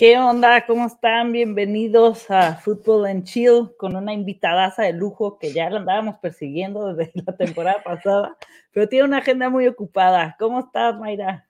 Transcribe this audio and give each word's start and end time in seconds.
¿Qué 0.00 0.16
onda? 0.16 0.64
¿Cómo 0.64 0.86
están? 0.86 1.30
Bienvenidos 1.30 2.30
a 2.30 2.56
Fútbol 2.56 3.06
en 3.06 3.22
Chill 3.22 3.76
con 3.76 3.96
una 3.96 4.14
invitadaza 4.14 4.84
de 4.84 4.94
lujo 4.94 5.38
que 5.38 5.52
ya 5.52 5.68
la 5.68 5.80
andábamos 5.80 6.16
persiguiendo 6.20 6.94
desde 6.94 7.12
la 7.26 7.36
temporada 7.36 7.82
pasada, 7.84 8.34
pero 8.72 8.88
tiene 8.88 9.04
una 9.04 9.18
agenda 9.18 9.50
muy 9.50 9.66
ocupada. 9.66 10.36
¿Cómo 10.38 10.60
estás, 10.60 10.98
Mayra? 10.98 11.46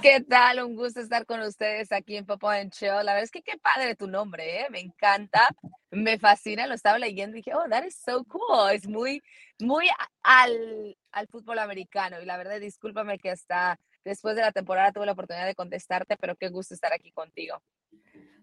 ¿Qué 0.00 0.22
tal? 0.22 0.64
Un 0.64 0.76
gusto 0.76 1.00
estar 1.00 1.26
con 1.26 1.42
ustedes 1.42 1.92
aquí 1.92 2.16
en 2.16 2.24
Fútbol 2.24 2.56
en 2.56 2.70
Chill. 2.70 2.88
La 2.88 3.12
verdad 3.12 3.24
es 3.24 3.30
que 3.30 3.42
qué 3.42 3.58
padre 3.58 3.94
tu 3.94 4.06
nombre, 4.06 4.62
¿eh? 4.62 4.66
Me 4.70 4.80
encanta, 4.80 5.46
me 5.90 6.18
fascina. 6.18 6.66
Lo 6.66 6.72
estaba 6.72 6.98
leyendo 6.98 7.36
y 7.36 7.40
dije, 7.40 7.52
oh, 7.54 7.68
that 7.68 7.84
is 7.84 7.96
so 8.02 8.24
cool. 8.24 8.70
Es 8.72 8.88
muy, 8.88 9.22
muy 9.60 9.90
al, 10.22 10.96
al 11.12 11.28
fútbol 11.28 11.58
americano. 11.58 12.18
Y 12.22 12.24
la 12.24 12.38
verdad, 12.38 12.60
discúlpame 12.60 13.18
que 13.18 13.30
hasta 13.30 13.78
después 14.04 14.36
de 14.36 14.42
la 14.42 14.52
temporada 14.52 14.92
tuve 14.92 15.06
la 15.06 15.12
oportunidad 15.12 15.46
de 15.46 15.54
contestarte, 15.54 16.16
pero 16.16 16.36
qué 16.36 16.48
gusto 16.48 16.74
estar 16.74 16.92
aquí 16.92 17.12
contigo. 17.12 17.62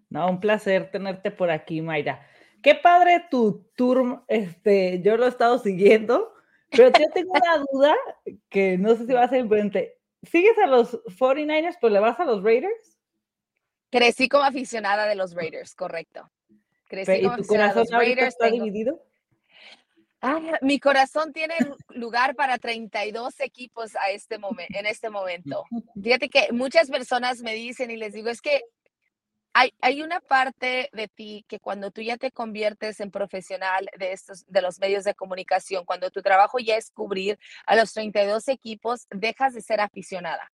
No, 0.08 0.28
un 0.28 0.40
placer 0.40 0.90
tenerte 0.90 1.30
por 1.30 1.50
aquí, 1.50 1.82
Mayra. 1.82 2.26
Qué 2.62 2.74
padre 2.74 3.24
tu 3.30 3.70
tour, 3.76 4.24
este, 4.28 5.00
yo 5.02 5.16
lo 5.16 5.26
he 5.26 5.28
estado 5.28 5.58
siguiendo, 5.58 6.32
pero 6.70 6.90
yo 6.98 7.06
tengo 7.12 7.32
una 7.42 7.64
duda 7.70 7.94
que 8.48 8.78
no 8.78 8.94
sé 8.94 9.06
si 9.06 9.12
va 9.12 9.24
a 9.24 9.28
ser 9.28 9.40
importante. 9.40 9.98
¿Sigues 10.22 10.58
a 10.58 10.66
los 10.66 10.92
49ers, 11.04 11.76
pero 11.80 11.92
le 11.92 12.00
vas 12.00 12.18
a 12.18 12.24
los 12.24 12.42
Raiders? 12.42 12.98
Crecí 13.90 14.28
como 14.28 14.44
aficionada 14.44 15.06
de 15.06 15.14
los 15.14 15.34
Raiders, 15.34 15.74
correcto. 15.74 16.30
Crecí 16.88 17.12
¿Y 17.12 17.36
tu 17.36 17.46
corazón 17.46 17.84
Raiders, 17.90 18.28
está 18.28 18.50
dividido? 18.50 19.00
Mi 20.62 20.80
corazón 20.80 21.32
tiene 21.32 21.54
lugar 21.88 22.34
para 22.34 22.58
32 22.58 23.40
equipos 23.40 23.96
a 23.96 24.10
este 24.10 24.38
momento, 24.38 24.78
en 24.78 24.86
este 24.86 25.10
momento. 25.10 25.64
Fíjate 26.02 26.28
que 26.28 26.52
muchas 26.52 26.90
personas 26.90 27.42
me 27.42 27.54
dicen 27.54 27.90
y 27.90 27.96
les 27.96 28.12
digo, 28.12 28.28
es 28.28 28.40
que 28.40 28.62
hay, 29.52 29.72
hay, 29.80 30.02
una 30.02 30.20
parte 30.20 30.90
de 30.92 31.08
ti 31.08 31.44
que 31.48 31.60
cuando 31.60 31.90
tú 31.90 32.02
ya 32.02 32.18
te 32.18 32.30
conviertes 32.30 33.00
en 33.00 33.10
profesional 33.10 33.88
de, 33.98 34.12
estos, 34.12 34.44
de 34.46 34.60
los 34.60 34.78
medios 34.78 35.04
de 35.04 35.14
comunicación, 35.14 35.86
cuando 35.86 36.10
tu 36.10 36.20
trabajo 36.20 36.58
ya 36.58 36.76
es 36.76 36.90
cubrir 36.90 37.38
a 37.64 37.74
los 37.74 37.94
32 37.94 38.48
equipos, 38.48 39.06
dejas 39.10 39.54
de 39.54 39.62
ser 39.62 39.80
aficionada. 39.80 40.52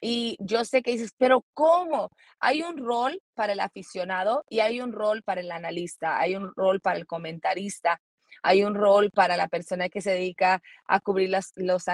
Y 0.00 0.36
yo 0.38 0.64
sé 0.64 0.82
que 0.82 0.92
dices, 0.92 1.14
pero 1.16 1.44
¿cómo? 1.54 2.10
Hay 2.38 2.62
un 2.62 2.76
rol 2.76 3.20
para 3.34 3.54
el 3.54 3.60
aficionado 3.60 4.44
y 4.48 4.60
hay 4.60 4.80
un 4.80 4.92
rol 4.92 5.22
para 5.22 5.40
el 5.40 5.50
analista, 5.50 6.20
hay 6.20 6.36
un 6.36 6.52
rol 6.54 6.80
para 6.80 6.98
el 6.98 7.06
comentarista, 7.06 8.00
hay 8.44 8.62
un 8.62 8.74
rol 8.74 9.10
para 9.10 9.38
la 9.38 9.48
persona 9.48 9.88
que 9.88 10.02
se 10.02 10.10
dedica 10.10 10.62
a 10.86 11.00
cubrir 11.00 11.30
los, 11.30 11.52
los, 11.56 11.84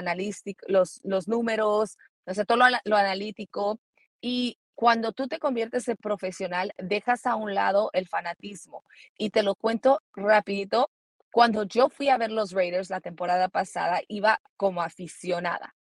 los, 0.66 1.00
los 1.04 1.28
números, 1.28 1.96
o 2.26 2.34
sea, 2.34 2.44
todo 2.44 2.58
lo, 2.58 2.66
lo 2.84 2.96
analítico. 2.96 3.80
Y 4.20 4.58
cuando 4.74 5.12
tú 5.12 5.28
te 5.28 5.38
conviertes 5.38 5.88
en 5.88 5.96
profesional, 5.96 6.72
dejas 6.76 7.24
a 7.26 7.36
un 7.36 7.54
lado 7.54 7.90
el 7.92 8.08
fanatismo. 8.08 8.84
Y 9.16 9.30
te 9.30 9.44
lo 9.44 9.54
cuento 9.54 10.02
rapidito. 10.12 10.90
Cuando 11.32 11.62
yo 11.62 11.88
fui 11.88 12.08
a 12.08 12.18
ver 12.18 12.32
los 12.32 12.50
Raiders 12.50 12.90
la 12.90 13.00
temporada 13.00 13.48
pasada, 13.48 14.00
iba 14.08 14.40
como 14.56 14.82
aficionada. 14.82 15.76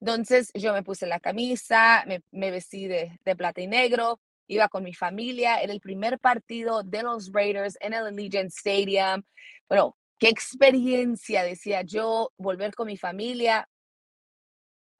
Entonces 0.00 0.52
yo 0.54 0.72
me 0.72 0.84
puse 0.84 1.06
la 1.06 1.18
camisa, 1.18 2.04
me, 2.06 2.22
me 2.30 2.52
vestí 2.52 2.86
de, 2.86 3.18
de, 3.24 3.36
plata 3.36 3.60
y 3.60 3.66
negro, 3.66 4.20
iba 4.46 4.68
con 4.68 4.84
mi 4.84 4.94
familia, 4.94 5.60
era 5.60 5.72
el 5.72 5.80
primer 5.80 6.20
partido 6.20 6.84
de 6.84 7.02
los 7.02 7.32
Raiders 7.32 7.76
en 7.80 7.94
el 7.94 8.06
Allegiant 8.06 8.50
Stadium. 8.50 9.24
Bueno, 9.68 9.97
qué 10.18 10.28
experiencia, 10.28 11.42
decía 11.42 11.82
yo, 11.82 12.32
volver 12.36 12.74
con 12.74 12.86
mi 12.86 12.96
familia. 12.96 13.68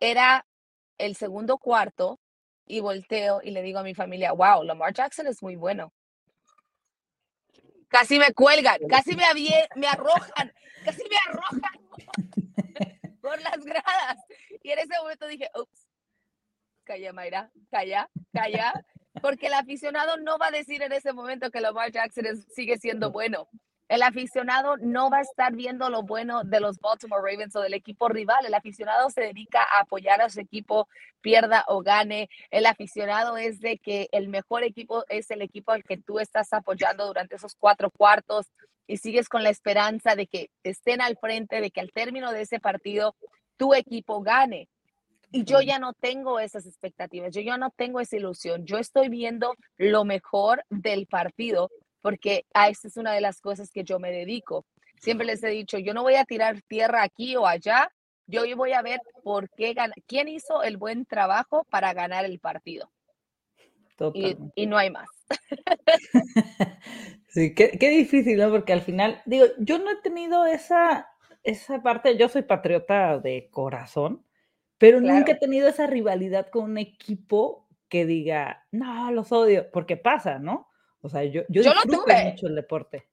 Era 0.01 0.47
el 0.97 1.17
segundo 1.17 1.59
cuarto 1.59 2.21
y 2.67 2.81
volteo 2.81 3.41
y 3.43 3.51
le 3.51 3.63
digo 3.63 3.79
a 3.81 3.83
mi 3.83 3.95
familia, 3.95 4.33
wow, 4.33 4.63
Lamar 4.63 4.93
Jackson 4.93 5.27
es 5.27 5.43
muy 5.43 5.57
bueno. 5.57 5.93
Casi 7.89 8.19
me 8.19 8.33
cuelgan, 8.35 8.79
casi 8.89 9.17
me, 9.17 9.25
me 9.77 9.87
arrojan, 9.87 10.53
casi 10.85 11.03
me 11.09 11.17
arrojan 11.27 13.19
por 13.23 13.41
las 13.41 13.65
gradas. 13.65 14.19
Y 14.63 14.71
en 14.71 14.79
ese 14.81 14.99
momento 15.01 15.27
dije, 15.27 15.51
ups, 15.55 15.89
calla 16.85 17.13
Mayra, 17.13 17.51
calla, 17.71 18.11
calla, 18.33 18.73
porque 19.23 19.47
el 19.47 19.55
aficionado 19.55 20.19
no 20.19 20.39
va 20.39 20.49
a 20.49 20.51
decir 20.51 20.83
en 20.83 20.93
ese 20.93 21.13
momento 21.13 21.51
que 21.51 21.61
Lamar 21.61 21.91
Jackson 21.91 22.25
sigue 22.55 22.77
siendo 22.79 23.11
bueno. 23.11 23.49
El 23.89 24.03
aficionado 24.03 24.77
no 24.77 25.09
va 25.09 25.19
a 25.19 25.23
estar 25.23 25.55
viendo 25.55 25.89
lo 25.89 26.03
bueno 26.03 26.45
de 26.45 26.61
los 26.61 26.79
Baltimore 26.79 27.23
Ravens 27.23 27.57
o 27.57 27.63
del 27.63 27.73
equipo 27.73 28.09
rival. 28.09 28.45
El 28.45 28.53
aficionado 28.53 29.09
se 29.09 29.23
dedica 29.23 29.63
a 29.63 29.81
apoyar 29.81 30.21
a 30.21 30.29
su 30.29 30.41
equipo, 30.41 30.89
pierda 31.23 31.65
o 31.69 31.81
gane. 31.83 32.29
El 32.51 32.67
aficionado 32.67 33.39
es 33.39 33.61
de 33.61 33.79
que 33.79 34.09
el 34.13 34.29
mejor 34.29 34.63
equipo 34.63 35.05
es 35.09 35.31
el 35.31 35.41
equipo 35.41 35.73
al 35.73 35.85
que 35.85 35.97
tú 35.97 36.19
estás 36.19 36.53
apoyando 36.53 37.07
durante 37.07 37.37
esos 37.37 37.55
cuatro 37.55 37.91
cuartos 37.91 38.53
y 38.87 38.99
sigues 38.99 39.29
con 39.31 39.43
la 39.43 39.51
esperanza 39.51 40.17
de 40.17 40.27
que 40.27 40.51
estén 40.65 41.01
al 41.01 41.17
frente, 41.17 41.63
de 41.63 41.71
que 41.71 41.81
al 41.81 41.93
término 41.93 42.33
de 42.33 42.43
ese 42.43 42.61
partido 42.61 43.17
tu 43.57 43.75
equipo 43.75 44.21
gane. 44.21 44.69
Y 45.31 45.45
yo 45.45 45.61
ya 45.63 45.79
no 45.79 45.95
tengo 45.95 46.41
esas 46.41 46.67
expectativas, 46.67 47.35
yo 47.35 47.41
ya 47.41 47.57
no 47.57 47.71
tengo 47.71 48.01
esa 48.01 48.17
ilusión. 48.17 48.67
Yo 48.67 48.79
estoy 48.79 49.09
viendo 49.09 49.55
lo 49.77 50.05
mejor 50.05 50.65
del 50.69 51.07
partido 51.07 51.71
porque 52.01 52.47
a 52.55 52.69
esta 52.69 52.89
es 52.89 52.97
una 52.97 53.13
de 53.13 53.21
las 53.21 53.41
cosas 53.41 53.71
que 53.71 53.85
yo 53.85 53.99
me 53.99 54.11
dedico. 54.11 54.67
Siempre 55.01 55.27
les 55.27 55.43
he 55.43 55.49
dicho, 55.49 55.79
yo 55.79 55.95
no 55.95 56.03
voy 56.03 56.17
a 56.17 56.25
tirar 56.25 56.61
tierra 56.63 57.03
aquí 57.03 57.37
o 57.37 57.47
allá, 57.47 57.91
yo 58.27 58.43
voy 58.57 58.73
a 58.73 58.83
ver 58.83 59.01
por 59.23 59.49
qué 59.51 59.73
gana, 59.73 59.95
quién 60.07 60.29
hizo 60.29 60.63
el 60.63 60.77
buen 60.77 61.07
trabajo 61.07 61.65
para 61.71 61.95
ganar 61.95 62.25
el 62.25 62.39
partido. 62.39 62.91
Y, 64.15 64.37
y, 64.55 64.67
no 64.67 64.77
hay 64.79 64.91
más. 64.91 65.09
sí, 67.29 67.53
qué, 67.55 67.73
qué, 67.79 67.89
difícil, 67.91 68.39
¿no? 68.39 68.49
Porque 68.51 68.73
al 68.73 68.83
final, 68.83 69.21
digo, 69.27 69.47
yo 69.59 69.79
no 69.79 69.91
he 69.91 69.97
tenido 69.97 70.47
esa, 70.47 71.09
esa 71.43 71.83
parte, 71.83 72.17
yo 72.17 72.29
soy 72.29 72.43
patriota 72.43 73.19
de 73.19 73.49
corazón, 73.51 74.25
pero 74.79 75.01
nunca 75.01 75.33
he 75.33 75.39
tenido 75.39 75.69
esa 75.69 75.89
rivalidad 75.89 76.49
con 76.49 76.65
un 76.65 76.79
equipo 76.79 77.67
que 77.89 78.07
diga, 78.07 78.67
no, 78.71 79.11
los 79.11 79.33
odio, 79.33 79.69
porque 79.73 79.97
pasa, 79.97 80.39
¿no? 80.39 80.68
O 81.01 81.09
sea, 81.09 81.25
yo, 81.25 81.43
yo, 81.49 81.63
lo 81.63 81.83
tuve. 81.83 82.25
mucho 82.25 82.47
el 82.47 82.55
deporte. 82.55 83.09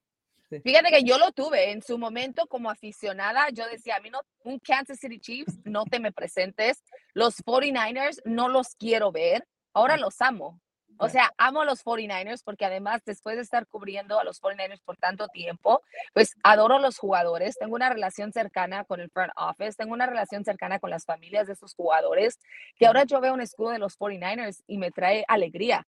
Fíjate 0.64 0.90
que 0.90 1.04
yo 1.04 1.18
lo 1.18 1.32
tuve 1.32 1.72
en 1.72 1.82
su 1.82 1.98
momento 1.98 2.48
como 2.48 2.70
aficionada. 2.70 3.50
Yo 3.52 3.68
decía, 3.68 3.96
a 3.98 4.00
mí 4.00 4.10
no, 4.10 4.22
un 4.44 4.60
Kansas 4.60 5.00
City 5.00 5.20
Chiefs, 5.20 5.60
no 5.64 5.86
te 5.86 6.00
me 6.00 6.12
presentes. 6.12 6.84
Los 7.14 7.44
49ers 7.44 8.22
no 8.26 8.48
los 8.48 8.76
quiero 8.76 9.12
ver. 9.12 9.48
Ahora 9.74 9.98
los 9.98 10.22
amo. 10.22 10.60
O 10.98 11.10
sea, 11.10 11.34
amo 11.38 11.62
a 11.62 11.66
los 11.66 11.84
49ers 11.84 12.42
porque 12.44 12.64
además 12.64 13.02
después 13.06 13.36
de 13.36 13.42
estar 13.42 13.68
cubriendo 13.68 14.18
a 14.18 14.24
los 14.24 14.42
49ers 14.42 14.82
por 14.82 14.96
tanto 14.96 15.28
tiempo, 15.28 15.82
pues 16.14 16.36
adoro 16.42 16.76
a 16.76 16.80
los 16.80 16.98
jugadores, 16.98 17.58
tengo 17.58 17.76
una 17.76 17.90
relación 17.90 18.32
cercana 18.32 18.86
con 18.86 19.02
el 19.02 19.10
front 19.10 19.34
office, 19.36 19.74
tengo 19.74 19.94
una 19.94 20.06
relación 20.06 20.46
cercana 20.46 20.80
con 20.80 20.90
las 20.90 21.04
familias 21.04 21.48
de 21.48 21.54
esos 21.54 21.76
jugadores, 21.76 22.40
que 22.78 22.88
ahora 22.88 23.04
yo 23.04 23.20
veo 23.20 23.34
un 23.34 23.42
escudo 23.42 23.72
de 23.72 23.80
los 23.80 24.00
49ers 24.00 24.64
y 24.68 24.78
me 24.78 24.90
trae 24.92 25.26
alegría 25.28 25.86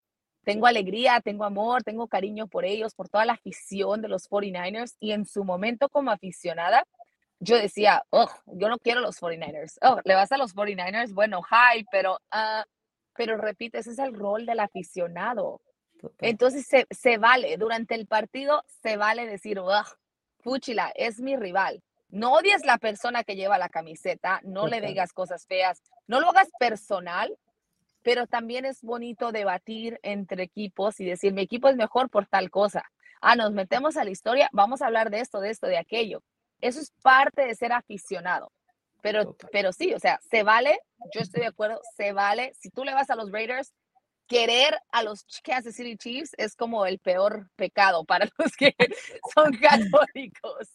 tengo 0.45 0.67
alegría, 0.67 1.21
tengo 1.21 1.45
amor, 1.45 1.83
tengo 1.83 2.07
cariño 2.07 2.47
por 2.47 2.65
ellos, 2.65 2.95
por 2.95 3.09
toda 3.09 3.25
la 3.25 3.35
afición 3.35 4.03
de 4.03 4.09
los 4.09 4.29
49ers 4.29 4.97
y 5.01 5.13
en 5.13 5.27
su 5.27 5.45
momento 5.45 5.89
como 5.89 6.11
aficionada, 6.11 6.85
yo 7.41 7.57
decía, 7.57 8.05
oh, 8.11 8.31
yo 8.47 8.69
no 8.69 8.79
quiero 8.79 9.01
los 9.01 9.21
49ers. 9.21 9.79
Oh, 9.83 10.01
¿le 10.05 10.15
vas 10.15 10.33
a 10.33 10.39
los 10.39 10.55
49ers? 10.55 11.13
Bueno, 11.13 11.41
hi, 11.43 11.85
pero, 11.91 12.15
uh, 12.33 12.63
pero 13.15 13.37
repite, 13.37 13.79
ese 13.79 13.91
es 13.91 13.99
el 13.99 14.15
rol 14.15 14.47
del 14.47 14.61
aficionado. 14.61 15.61
Entonces 16.21 16.67
se, 16.67 16.87
se, 16.91 17.19
vale, 17.19 17.57
durante 17.57 17.95
el 17.95 18.07
partido 18.07 18.63
se 18.83 18.97
vale 18.97 19.27
decir, 19.27 19.59
oh, 19.59 19.85
Fuchila, 20.41 20.93
es 20.95 21.21
mi 21.21 21.37
rival. 21.37 21.83
No 22.09 22.35
odies 22.35 22.65
la 22.65 22.79
persona 22.79 23.25
que 23.25 23.35
lleva 23.35 23.59
la 23.59 23.69
camiseta, 23.69 24.41
no 24.45 24.69
le 24.69 24.81
digas 24.81 25.13
cosas 25.13 25.47
feas, 25.47 25.83
no 26.07 26.21
lo 26.21 26.29
hagas 26.29 26.49
personal, 26.61 27.37
pero 28.05 28.27
también 28.27 28.67
es 28.67 28.83
bonito 28.83 29.33
debatir 29.33 29.99
entre 30.03 30.45
equipos 30.45 31.01
y 31.01 31.07
decir, 31.07 31.33
mi 31.33 31.41
equipo 31.41 31.69
es 31.69 31.77
mejor 31.77 32.11
por 32.11 32.27
tal 32.27 32.51
cosa. 32.51 32.85
Ah, 33.21 33.35
nos 33.35 33.53
metemos 33.53 33.97
a 33.97 34.05
la 34.05 34.11
historia, 34.11 34.51
vamos 34.53 34.83
a 34.83 34.87
hablar 34.87 35.11
de 35.11 35.21
esto, 35.21 35.41
de 35.41 35.51
esto, 35.51 35.67
de 35.67 35.79
aquello. 35.79 36.23
Eso 36.61 36.81
es 36.81 36.93
parte 37.03 37.47
de 37.47 37.55
ser 37.55 37.73
aficionado. 37.73 38.53
Pero, 39.01 39.37
pero 39.51 39.73
sí, 39.73 39.95
o 39.95 39.99
sea, 39.99 40.21
se 40.31 40.43
vale, 40.43 40.79
yo 41.15 41.23
estoy 41.23 41.41
de 41.41 41.49
acuerdo, 41.49 41.81
se 41.97 42.13
vale. 42.13 42.53
Si 42.59 42.71
tú 42.71 42.85
le 42.85 42.95
vas 42.95 43.09
a 43.09 43.17
los 43.17 43.33
Raiders, 43.33 43.73
querer 44.27 44.79
a 44.93 45.03
los 45.03 45.25
Kansas 45.43 45.75
City 45.75 45.97
Chiefs 45.97 46.33
es 46.37 46.55
como 46.55 46.85
el 46.85 46.99
peor 46.99 47.51
pecado 47.57 48.05
para 48.05 48.29
los 48.39 48.53
que 48.57 48.75
son 49.35 49.53
católicos. 49.61 50.69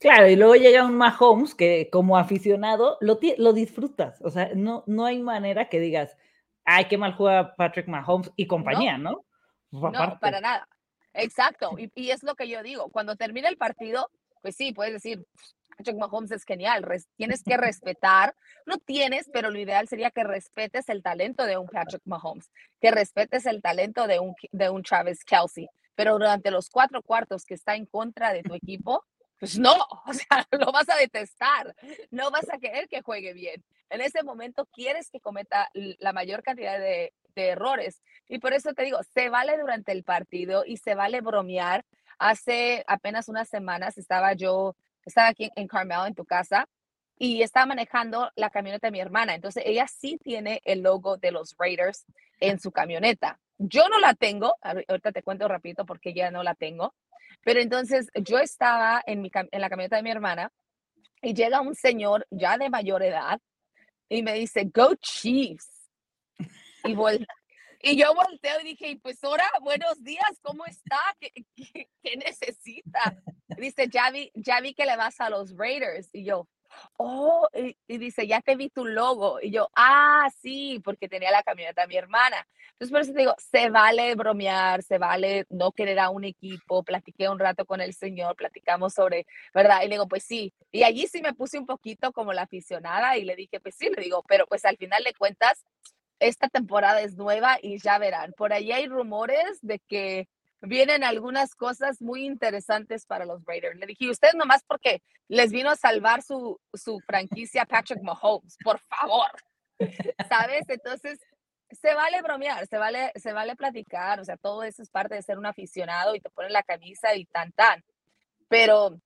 Claro, 0.00 0.28
y 0.28 0.36
luego 0.36 0.54
llega 0.54 0.86
un 0.86 0.96
Mahomes 0.96 1.54
que 1.54 1.90
como 1.92 2.16
aficionado 2.16 2.96
lo, 3.02 3.20
lo 3.36 3.52
disfrutas. 3.52 4.20
O 4.22 4.30
sea, 4.30 4.50
no, 4.54 4.82
no 4.86 5.04
hay 5.04 5.20
manera 5.20 5.68
que 5.68 5.78
digas, 5.78 6.16
ay, 6.64 6.86
qué 6.86 6.96
mal 6.96 7.14
juega 7.14 7.54
Patrick 7.54 7.86
Mahomes 7.86 8.32
y 8.34 8.46
compañía, 8.46 8.96
¿no? 8.96 9.26
No, 9.70 9.90
no 9.90 10.18
para 10.18 10.40
nada. 10.40 10.66
Exacto. 11.12 11.78
Y, 11.78 11.92
y, 11.94 12.10
es 12.10 12.22
lo 12.22 12.34
que 12.34 12.48
yo 12.48 12.62
digo. 12.62 12.88
Cuando 12.88 13.16
termina 13.16 13.50
el 13.50 13.58
partido, 13.58 14.10
pues 14.40 14.56
sí, 14.56 14.72
puedes 14.72 14.94
decir, 14.94 15.26
Patrick 15.76 15.98
Mahomes 15.98 16.30
es 16.30 16.44
genial, 16.44 16.84
tienes 17.16 17.42
que 17.42 17.56
respetar, 17.56 18.34
no 18.66 18.78
tienes, 18.78 19.30
pero 19.32 19.50
lo 19.50 19.58
ideal 19.58 19.88
sería 19.88 20.10
que 20.10 20.24
respetes 20.24 20.88
el 20.88 21.02
talento 21.02 21.44
de 21.44 21.56
un 21.56 21.66
Patrick 21.68 22.02
Mahomes, 22.04 22.50
que 22.80 22.90
respetes 22.90 23.46
el 23.46 23.62
talento 23.62 24.06
de 24.06 24.18
un, 24.18 24.34
de 24.52 24.70
un 24.70 24.82
Travis 24.82 25.24
Kelsey, 25.24 25.68
pero 25.94 26.12
durante 26.12 26.50
los 26.50 26.68
cuatro 26.68 27.02
cuartos 27.02 27.44
que 27.44 27.54
está 27.54 27.76
en 27.76 27.86
contra 27.86 28.32
de 28.32 28.42
tu 28.42 28.54
equipo, 28.54 29.04
pues 29.40 29.58
no, 29.58 29.74
o 30.06 30.12
sea, 30.12 30.46
lo 30.52 30.70
vas 30.70 30.88
a 30.88 30.96
detestar, 30.96 31.74
no 32.10 32.30
vas 32.30 32.48
a 32.52 32.58
querer 32.58 32.88
que 32.88 33.02
juegue 33.02 33.32
bien. 33.32 33.64
En 33.88 34.00
ese 34.00 34.22
momento 34.22 34.66
quieres 34.66 35.10
que 35.10 35.18
cometa 35.18 35.68
la 35.74 36.12
mayor 36.12 36.44
cantidad 36.44 36.78
de, 36.78 37.12
errores. 37.34 38.02
Y 38.28 38.38
por 38.38 38.52
eso 38.52 38.74
te 38.74 38.82
digo, 38.82 38.98
se 39.14 39.30
vale 39.30 39.56
durante 39.56 39.92
el 39.92 40.04
partido 40.04 40.62
y 40.66 40.76
se 40.76 40.94
vale 40.94 41.22
bromear. 41.22 41.86
Hace 42.18 42.84
apenas 42.86 43.30
unas 43.30 43.48
semanas 43.48 43.96
estaba 43.96 44.34
yo, 44.34 44.76
estaba 45.06 45.28
aquí 45.28 45.50
en 45.56 45.66
Carmel, 45.66 46.08
en 46.08 46.14
tu 46.14 46.26
casa, 46.26 46.68
y 47.16 47.40
estaba 47.40 47.64
manejando 47.64 48.30
la 48.36 48.50
camioneta 48.50 48.88
de 48.88 48.90
mi 48.90 49.00
hermana. 49.00 49.34
Entonces, 49.34 49.62
ella 49.64 49.86
sí 49.86 50.18
tiene 50.22 50.60
el 50.66 50.82
logo 50.82 51.16
de 51.16 51.30
los 51.30 51.56
Raiders 51.58 52.04
en 52.40 52.60
su 52.60 52.72
camioneta. 52.72 53.40
Yo 53.56 53.88
no 53.88 53.98
la 53.98 54.12
tengo, 54.12 54.54
ahorita 54.60 55.12
te 55.12 55.22
cuento 55.22 55.48
rapidito 55.48 55.86
porque 55.86 56.12
ya 56.12 56.30
no 56.30 56.42
la 56.42 56.54
tengo, 56.54 56.92
pero 57.42 57.60
entonces 57.60 58.08
yo 58.14 58.38
estaba 58.38 59.02
en, 59.06 59.22
mi, 59.22 59.30
en 59.34 59.60
la 59.60 59.68
camioneta 59.68 59.96
de 59.96 60.02
mi 60.02 60.10
hermana 60.10 60.52
y 61.22 61.34
llega 61.34 61.60
un 61.60 61.74
señor 61.74 62.26
ya 62.30 62.58
de 62.58 62.70
mayor 62.70 63.02
edad 63.02 63.40
y 64.08 64.22
me 64.22 64.34
dice, 64.34 64.70
Go 64.72 64.94
Chiefs. 64.96 65.90
Y, 66.84 66.96
y 67.82 67.96
yo 67.96 68.14
volteo 68.14 68.60
y 68.60 68.64
dije, 68.64 68.98
pues 69.02 69.22
ahora, 69.22 69.44
buenos 69.62 70.02
días, 70.02 70.38
¿cómo 70.42 70.66
está? 70.66 70.98
¿Qué, 71.20 71.32
qué, 72.02 72.16
necesita? 72.16 73.22
Dice, 73.56 73.88
ya 73.88 74.10
vi, 74.10 74.30
ya 74.34 74.60
vi 74.60 74.74
que 74.74 74.84
le 74.84 74.96
vas 74.96 75.20
a 75.20 75.30
los 75.30 75.56
Raiders. 75.56 76.08
Y 76.12 76.24
yo, 76.24 76.48
oh, 76.96 77.48
y, 77.54 77.98
dice, 77.98 78.26
ya 78.26 78.40
te 78.40 78.56
vi 78.56 78.70
tu 78.70 78.84
logo. 78.84 79.40
Y 79.40 79.50
yo, 79.50 79.68
ah, 79.74 80.28
sí, 80.42 80.80
porque 80.84 81.08
tenía 81.08 81.30
la 81.30 81.42
camioneta 81.42 81.82
de 81.82 81.88
mi 81.88 81.96
hermana. 81.96 82.46
Entonces, 82.72 82.90
por 82.92 83.00
eso 83.00 83.12
te 83.12 83.20
digo, 83.20 83.34
se 83.38 83.70
vale 83.70 84.14
bromear, 84.14 84.82
se 84.82 84.98
vale 84.98 85.46
no 85.50 85.72
querer 85.72 85.98
a 85.98 86.10
un 86.10 86.24
equipo. 86.24 86.82
Platiqué 86.82 87.28
un 87.28 87.38
rato 87.38 87.64
con 87.66 87.80
el 87.80 87.94
señor, 87.94 88.36
platicamos 88.36 88.94
sobre, 88.94 89.26
¿verdad? 89.54 89.82
Y 89.82 89.88
le 89.88 89.94
digo, 89.94 90.08
pues 90.08 90.24
sí. 90.24 90.52
Y 90.72 90.82
allí 90.84 91.06
sí 91.06 91.22
me 91.22 91.34
puse 91.34 91.58
un 91.58 91.66
poquito 91.66 92.12
como 92.12 92.32
la 92.32 92.42
aficionada 92.42 93.16
y 93.16 93.24
le 93.24 93.36
dije, 93.36 93.60
pues 93.60 93.74
sí, 93.76 93.90
le 93.94 94.02
digo, 94.02 94.24
pero 94.28 94.46
pues 94.46 94.64
al 94.64 94.76
final 94.76 95.04
de 95.04 95.14
cuentas, 95.14 95.64
esta 96.20 96.48
temporada 96.48 97.00
es 97.00 97.16
nueva 97.16 97.58
y 97.62 97.78
ya 97.78 97.98
verán. 97.98 98.32
Por 98.36 98.52
ahí 98.52 98.72
hay 98.72 98.86
rumores 98.86 99.58
de 99.62 99.78
que 99.80 100.28
vienen 100.60 101.04
algunas 101.04 101.54
cosas 101.54 102.00
muy 102.00 102.24
interesantes 102.24 103.06
para 103.06 103.24
los 103.24 103.44
Raiders. 103.44 103.78
Le 103.78 103.86
dije, 103.86 104.10
usted 104.10 104.32
nomás 104.34 104.62
porque 104.66 105.02
les 105.28 105.50
vino 105.50 105.70
a 105.70 105.76
salvar 105.76 106.22
su, 106.22 106.60
su 106.74 107.00
franquicia 107.00 107.64
Patrick 107.64 108.02
Mahomes, 108.02 108.56
por 108.62 108.78
favor. 108.80 109.30
¿Sabes? 110.28 110.68
Entonces, 110.68 111.18
se 111.70 111.94
vale 111.94 112.20
bromear, 112.22 112.66
se 112.66 112.76
vale, 112.76 113.12
se 113.14 113.32
vale 113.32 113.56
platicar, 113.56 114.20
o 114.20 114.24
sea, 114.24 114.36
todo 114.36 114.62
eso 114.64 114.82
es 114.82 114.90
parte 114.90 115.14
de 115.14 115.22
ser 115.22 115.38
un 115.38 115.46
aficionado 115.46 116.14
y 116.14 116.20
te 116.20 116.30
ponen 116.30 116.52
la 116.52 116.62
camisa 116.62 117.14
y 117.14 117.24
tan 117.26 117.52
tan. 117.52 117.84
Pero 118.48 119.00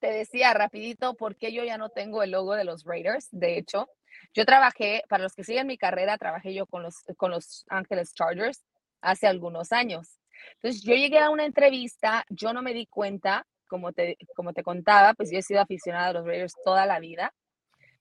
te 0.00 0.12
decía 0.12 0.52
rapidito 0.52 1.14
por 1.14 1.36
qué 1.36 1.52
yo 1.52 1.64
ya 1.64 1.78
no 1.78 1.88
tengo 1.88 2.22
el 2.22 2.32
logo 2.32 2.54
de 2.54 2.64
los 2.64 2.84
Raiders. 2.84 3.28
De 3.30 3.56
hecho, 3.56 3.88
yo 4.34 4.44
trabajé, 4.44 5.02
para 5.08 5.22
los 5.22 5.34
que 5.34 5.44
siguen 5.44 5.66
mi 5.66 5.78
carrera, 5.78 6.18
trabajé 6.18 6.52
yo 6.52 6.66
con 6.66 6.82
los, 6.82 7.04
con 7.16 7.30
los 7.30 7.64
Ángeles 7.68 8.12
Chargers 8.12 8.64
hace 9.00 9.26
algunos 9.26 9.72
años. 9.72 10.18
Entonces, 10.54 10.82
yo 10.82 10.94
llegué 10.94 11.18
a 11.18 11.30
una 11.30 11.44
entrevista, 11.44 12.24
yo 12.28 12.52
no 12.52 12.62
me 12.62 12.74
di 12.74 12.86
cuenta, 12.86 13.46
como 13.66 13.92
te, 13.92 14.16
como 14.34 14.52
te 14.52 14.62
contaba, 14.62 15.14
pues 15.14 15.30
yo 15.30 15.38
he 15.38 15.42
sido 15.42 15.60
aficionada 15.60 16.08
a 16.08 16.12
los 16.12 16.26
Raiders 16.26 16.54
toda 16.64 16.86
la 16.86 17.00
vida. 17.00 17.32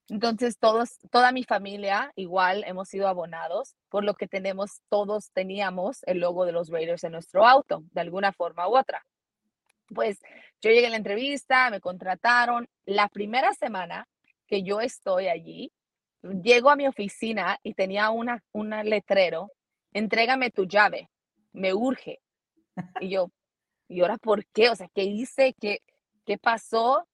Entonces, 0.09 0.57
todos, 0.59 0.99
toda 1.11 1.31
mi 1.31 1.43
familia 1.43 2.11
igual 2.15 2.63
hemos 2.67 2.89
sido 2.89 3.07
abonados, 3.07 3.75
por 3.89 4.03
lo 4.03 4.13
que 4.15 4.27
tenemos, 4.27 4.81
todos 4.89 5.31
teníamos 5.31 6.03
el 6.03 6.19
logo 6.19 6.45
de 6.45 6.51
los 6.51 6.69
Raiders 6.69 7.03
en 7.05 7.13
nuestro 7.13 7.45
auto, 7.47 7.83
de 7.91 8.01
alguna 8.01 8.33
forma 8.33 8.67
u 8.67 8.77
otra. 8.77 9.05
Pues 9.93 10.19
yo 10.61 10.71
llegué 10.71 10.87
a 10.87 10.89
la 10.89 10.97
entrevista, 10.97 11.69
me 11.69 11.79
contrataron. 11.79 12.67
La 12.85 13.07
primera 13.07 13.53
semana 13.53 14.07
que 14.47 14.63
yo 14.63 14.81
estoy 14.81 15.27
allí, 15.27 15.71
llego 16.21 16.69
a 16.69 16.75
mi 16.75 16.87
oficina 16.87 17.59
y 17.63 17.73
tenía 17.73 18.09
una, 18.09 18.43
un 18.51 18.69
letrero, 18.69 19.51
entrégame 19.93 20.51
tu 20.51 20.65
llave, 20.65 21.09
me 21.51 21.73
urge. 21.73 22.19
Y 22.99 23.09
yo, 23.09 23.31
¿y 23.87 24.01
ahora 24.01 24.17
por 24.17 24.45
qué? 24.47 24.69
O 24.69 24.75
sea, 24.75 24.87
¿qué 24.93 25.03
hice? 25.03 25.53
¿Qué, 25.59 25.81
qué 26.25 26.37
pasó? 26.37 27.07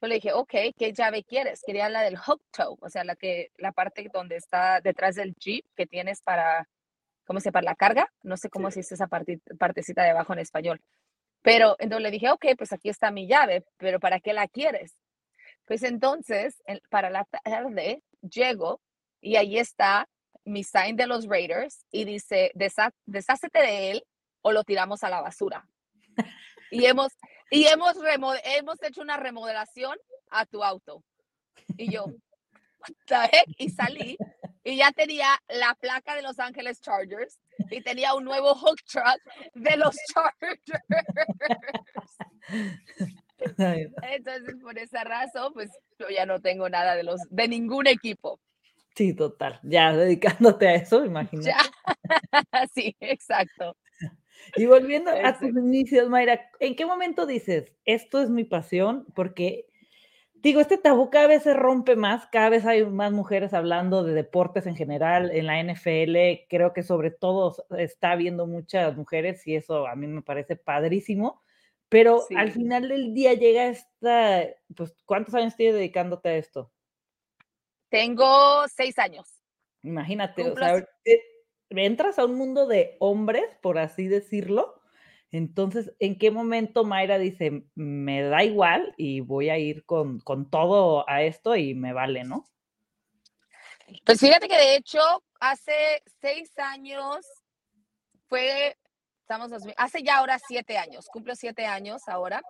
Yo 0.00 0.08
le 0.08 0.16
dije, 0.16 0.32
ok, 0.32 0.54
¿qué 0.76 0.92
llave 0.92 1.24
quieres? 1.24 1.62
Quería 1.64 1.88
la 1.88 2.02
del 2.02 2.16
hook 2.16 2.42
toe, 2.50 2.76
o 2.80 2.88
sea, 2.88 3.04
la, 3.04 3.16
que, 3.16 3.52
la 3.58 3.72
parte 3.72 4.08
donde 4.12 4.36
está 4.36 4.80
detrás 4.80 5.14
del 5.14 5.34
jeep 5.34 5.64
que 5.76 5.86
tienes 5.86 6.22
para, 6.22 6.66
¿cómo 7.26 7.40
se 7.40 7.52
para 7.52 7.64
la 7.64 7.74
carga? 7.74 8.08
No 8.22 8.36
sé 8.36 8.48
cómo 8.48 8.70
se 8.70 8.80
dice 8.80 8.94
esa 8.94 9.08
parte, 9.08 9.40
partecita 9.58 10.02
de 10.02 10.10
abajo 10.10 10.32
en 10.32 10.38
español. 10.38 10.80
Pero 11.42 11.76
entonces 11.78 12.02
le 12.02 12.10
dije, 12.10 12.30
ok, 12.30 12.46
pues 12.56 12.72
aquí 12.72 12.88
está 12.88 13.10
mi 13.10 13.26
llave, 13.26 13.64
pero 13.76 14.00
¿para 14.00 14.20
qué 14.20 14.32
la 14.32 14.48
quieres? 14.48 14.96
Pues 15.66 15.82
entonces, 15.82 16.62
para 16.88 17.10
la 17.10 17.24
tarde, 17.24 18.02
llego 18.22 18.80
y 19.20 19.36
ahí 19.36 19.58
está 19.58 20.08
mi 20.44 20.64
sign 20.64 20.96
de 20.96 21.06
los 21.06 21.26
Raiders 21.26 21.84
y 21.90 22.04
dice, 22.04 22.52
deshácete 22.54 23.60
de 23.60 23.90
él 23.92 24.04
o 24.42 24.52
lo 24.52 24.64
tiramos 24.64 25.04
a 25.04 25.10
la 25.10 25.20
basura. 25.20 25.68
y 26.70 26.84
hemos, 26.86 27.12
y 27.50 27.66
hemos, 27.66 27.94
hemos 28.44 28.82
hecho 28.82 29.00
una 29.02 29.16
remodelación 29.16 29.96
a 30.30 30.46
tu 30.46 30.62
auto. 30.64 31.02
Y 31.76 31.92
yo, 31.92 32.06
Y 33.58 33.70
salí 33.70 34.16
y 34.64 34.76
ya 34.76 34.92
tenía 34.92 35.26
la 35.48 35.74
placa 35.74 36.14
de 36.14 36.22
Los 36.22 36.38
Ángeles 36.38 36.80
Chargers 36.80 37.38
y 37.70 37.82
tenía 37.82 38.14
un 38.14 38.24
nuevo 38.24 38.54
hook 38.54 38.76
truck 38.84 39.20
de 39.54 39.76
los 39.76 39.96
Chargers. 40.14 40.60
Entonces, 44.02 44.56
por 44.62 44.78
esa 44.78 45.04
razón, 45.04 45.52
pues 45.54 45.70
yo 45.98 46.08
ya 46.08 46.26
no 46.26 46.40
tengo 46.40 46.68
nada 46.68 46.94
de 46.94 47.04
los 47.04 47.20
de 47.30 47.48
ningún 47.48 47.86
equipo. 47.86 48.38
Sí, 48.94 49.14
total. 49.14 49.60
Ya 49.62 49.92
dedicándote 49.92 50.68
a 50.68 50.74
eso, 50.74 51.04
imagínate. 51.04 51.54
sí, 52.74 52.94
exacto. 53.00 53.76
Y 54.56 54.66
volviendo 54.66 55.10
a 55.10 55.38
tus 55.38 55.50
inicios, 55.50 56.08
Mayra, 56.08 56.50
¿en 56.58 56.74
qué 56.74 56.86
momento 56.86 57.26
dices, 57.26 57.72
esto 57.84 58.20
es 58.20 58.30
mi 58.30 58.44
pasión? 58.44 59.06
Porque, 59.14 59.66
digo, 60.34 60.60
este 60.60 60.78
tabú 60.78 61.10
cada 61.10 61.26
vez 61.26 61.42
se 61.42 61.54
rompe 61.54 61.96
más, 61.96 62.26
cada 62.28 62.48
vez 62.48 62.66
hay 62.66 62.84
más 62.84 63.12
mujeres 63.12 63.54
hablando 63.54 64.02
de 64.02 64.14
deportes 64.14 64.66
en 64.66 64.76
general, 64.76 65.30
en 65.30 65.46
la 65.46 65.62
NFL, 65.62 66.46
creo 66.48 66.72
que 66.72 66.82
sobre 66.82 67.10
todo 67.10 67.56
está 67.78 68.12
habiendo 68.12 68.46
muchas 68.46 68.96
mujeres 68.96 69.46
y 69.46 69.56
eso 69.56 69.86
a 69.86 69.94
mí 69.94 70.06
me 70.06 70.22
parece 70.22 70.56
padrísimo, 70.56 71.42
pero 71.88 72.24
al 72.36 72.52
final 72.52 72.88
del 72.88 73.14
día 73.14 73.34
llega 73.34 73.66
esta, 73.66 74.46
pues, 74.76 74.94
¿cuántos 75.04 75.34
años 75.34 75.56
tienes 75.56 75.74
dedicándote 75.74 76.28
a 76.28 76.36
esto? 76.36 76.72
Tengo 77.88 78.68
seis 78.68 78.96
años. 78.98 79.42
Imagínate, 79.82 80.48
o 80.48 80.56
sea, 80.56 80.86
entras 81.70 82.18
a 82.18 82.24
un 82.24 82.34
mundo 82.34 82.66
de 82.66 82.96
hombres, 83.00 83.44
por 83.62 83.78
así 83.78 84.08
decirlo. 84.08 84.80
Entonces, 85.32 85.92
¿en 86.00 86.18
qué 86.18 86.30
momento 86.30 86.84
Mayra 86.84 87.18
dice, 87.18 87.64
me 87.74 88.22
da 88.22 88.42
igual 88.42 88.94
y 88.96 89.20
voy 89.20 89.48
a 89.48 89.58
ir 89.58 89.84
con, 89.84 90.20
con 90.20 90.50
todo 90.50 91.08
a 91.08 91.22
esto 91.22 91.54
y 91.54 91.74
me 91.74 91.92
vale, 91.92 92.24
¿no? 92.24 92.48
Pues 94.04 94.20
fíjate 94.20 94.48
que 94.48 94.56
de 94.56 94.76
hecho, 94.76 95.00
hace 95.40 96.02
seis 96.20 96.50
años 96.58 97.26
fue 98.28 98.76
estamos 99.30 99.52
hace 99.76 100.02
ya 100.02 100.18
ahora 100.18 100.40
siete 100.44 100.76
años, 100.76 101.06
cumplo 101.06 101.36
siete 101.36 101.64
años 101.64 102.02
ahora, 102.08 102.42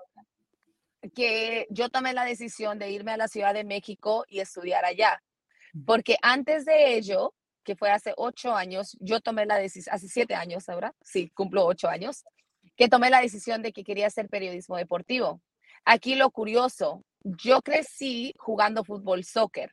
que 1.14 1.66
yo 1.68 1.90
tomé 1.90 2.14
la 2.14 2.24
decisión 2.24 2.78
de 2.78 2.90
irme 2.90 3.12
a 3.12 3.16
la 3.18 3.28
Ciudad 3.28 3.52
de 3.52 3.64
México 3.64 4.24
y 4.28 4.40
estudiar 4.40 4.86
allá. 4.86 5.22
Porque 5.86 6.16
antes 6.22 6.64
de 6.64 6.94
ello, 6.94 7.34
que 7.64 7.76
fue 7.76 7.90
hace 7.90 8.14
ocho 8.16 8.54
años, 8.54 8.96
yo 9.00 9.20
tomé 9.20 9.46
la 9.46 9.56
decisión, 9.56 9.94
hace 9.94 10.08
siete 10.08 10.34
años 10.34 10.68
ahora, 10.68 10.94
sí, 11.02 11.30
cumplo 11.30 11.66
ocho 11.66 11.88
años, 11.88 12.24
que 12.76 12.88
tomé 12.88 13.10
la 13.10 13.20
decisión 13.20 13.62
de 13.62 13.72
que 13.72 13.84
quería 13.84 14.06
hacer 14.06 14.28
periodismo 14.28 14.76
deportivo. 14.76 15.40
Aquí 15.84 16.14
lo 16.14 16.30
curioso, 16.30 17.04
yo 17.22 17.62
crecí 17.62 18.34
jugando 18.38 18.84
fútbol, 18.84 19.24
soccer. 19.24 19.70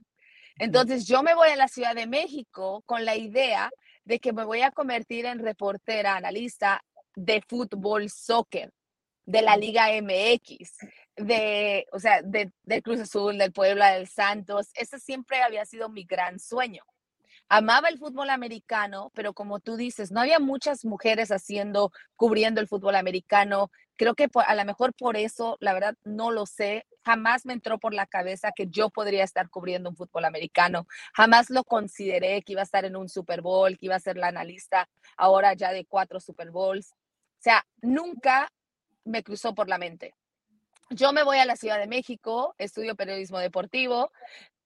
Entonces 0.60 1.06
yo 1.06 1.24
me 1.24 1.36
voy 1.36 1.50
a 1.50 1.56
la 1.56 1.67
Ciudad 1.67 1.96
de 1.96 2.08
México 2.08 2.84
con 2.86 3.06
la 3.06 3.15
idea 3.15 3.70
de 4.06 4.20
que 4.20 4.34
me 4.34 4.44
voy 4.44 4.62
a 4.62 4.72
convertir 4.72 5.25
en 5.25 5.39
reportera, 5.39 6.15
analista 6.15 6.84
de 7.15 7.41
fútbol, 7.48 8.10
soccer, 8.10 8.72
de 9.25 9.41
la 9.41 9.58
Liga 9.58 9.89
MX, 10.01 10.77
de, 11.17 11.86
o 11.91 12.00
sea, 12.00 12.22
de, 12.22 12.51
del 12.63 12.82
Cruz 12.82 13.01
Azul, 13.01 13.38
del 13.38 13.51
Puebla, 13.51 13.91
del 13.91 14.08
Santos. 14.08 14.70
Ese 14.74 15.00
siempre 15.00 15.41
había 15.41 15.65
sido 15.65 15.89
mi 15.89 16.06
gran 16.06 16.39
sueño. 16.39 16.84
Amaba 17.50 17.89
el 17.89 17.98
fútbol 17.98 18.30
americano, 18.30 19.12
pero 19.13 19.34
como 19.34 19.60
tú 19.60 19.77
dices, 19.77 20.12
no 20.12 20.20
había 20.22 20.39
muchas 20.39 20.84
mujeres 20.84 21.32
haciendo, 21.32 21.92
cubriendo 22.16 22.60
el 22.60 22.68
fútbol 22.68 22.96
americano. 22.96 23.72
creo 23.96 24.16
que 24.16 24.30
a 24.34 24.56
lo 24.56 24.66
mejor 24.66 24.94
por 24.94 25.18
eso, 25.18 25.58
la 25.60 25.74
verdad, 25.74 25.96
no 26.04 26.32
lo 26.32 26.46
sé. 26.46 26.86
Jamás 27.04 27.46
me 27.46 27.54
entró 27.54 27.80
por 27.80 27.94
la 27.94 28.06
cabeza 28.06 28.51
que 28.56 28.68
yo 28.68 28.89
podría 28.89 29.24
estar 29.24 29.50
cubriendo 29.50 29.89
un 29.89 29.96
fútbol 29.96 30.25
americano. 30.25 30.88
Jamás 31.16 31.50
lo 31.50 31.63
consideré 31.63 32.42
que 32.44 32.51
iba 32.54 32.62
a 32.62 32.66
estar 32.66 32.86
en 32.86 32.96
un 32.96 33.10
Super 33.10 33.42
Bowl, 33.42 33.77
que 33.77 33.88
iba 33.88 33.96
a 33.96 34.00
ser 34.00 34.18
la 34.18 34.27
analista 34.27 34.88
ahora 35.16 35.54
ya 35.54 35.72
de 35.72 35.86
cuatro 35.86 36.20
Super 36.20 36.51
Bowls. 36.51 36.92
O 36.92 37.42
sea, 37.42 37.66
nunca 37.82 38.51
me 39.06 39.24
cruzó 39.24 39.56
por 39.56 39.70
la 39.70 39.77
mente. 39.77 40.13
Yo 40.89 41.12
me 41.12 41.24
voy 41.24 41.38
a 41.38 41.46
la 41.46 41.56
Ciudad 41.56 41.80
de 41.80 41.88
México, 41.88 42.56
estudio 42.58 42.96
periodismo 42.96 43.39
deportivo 43.39 44.12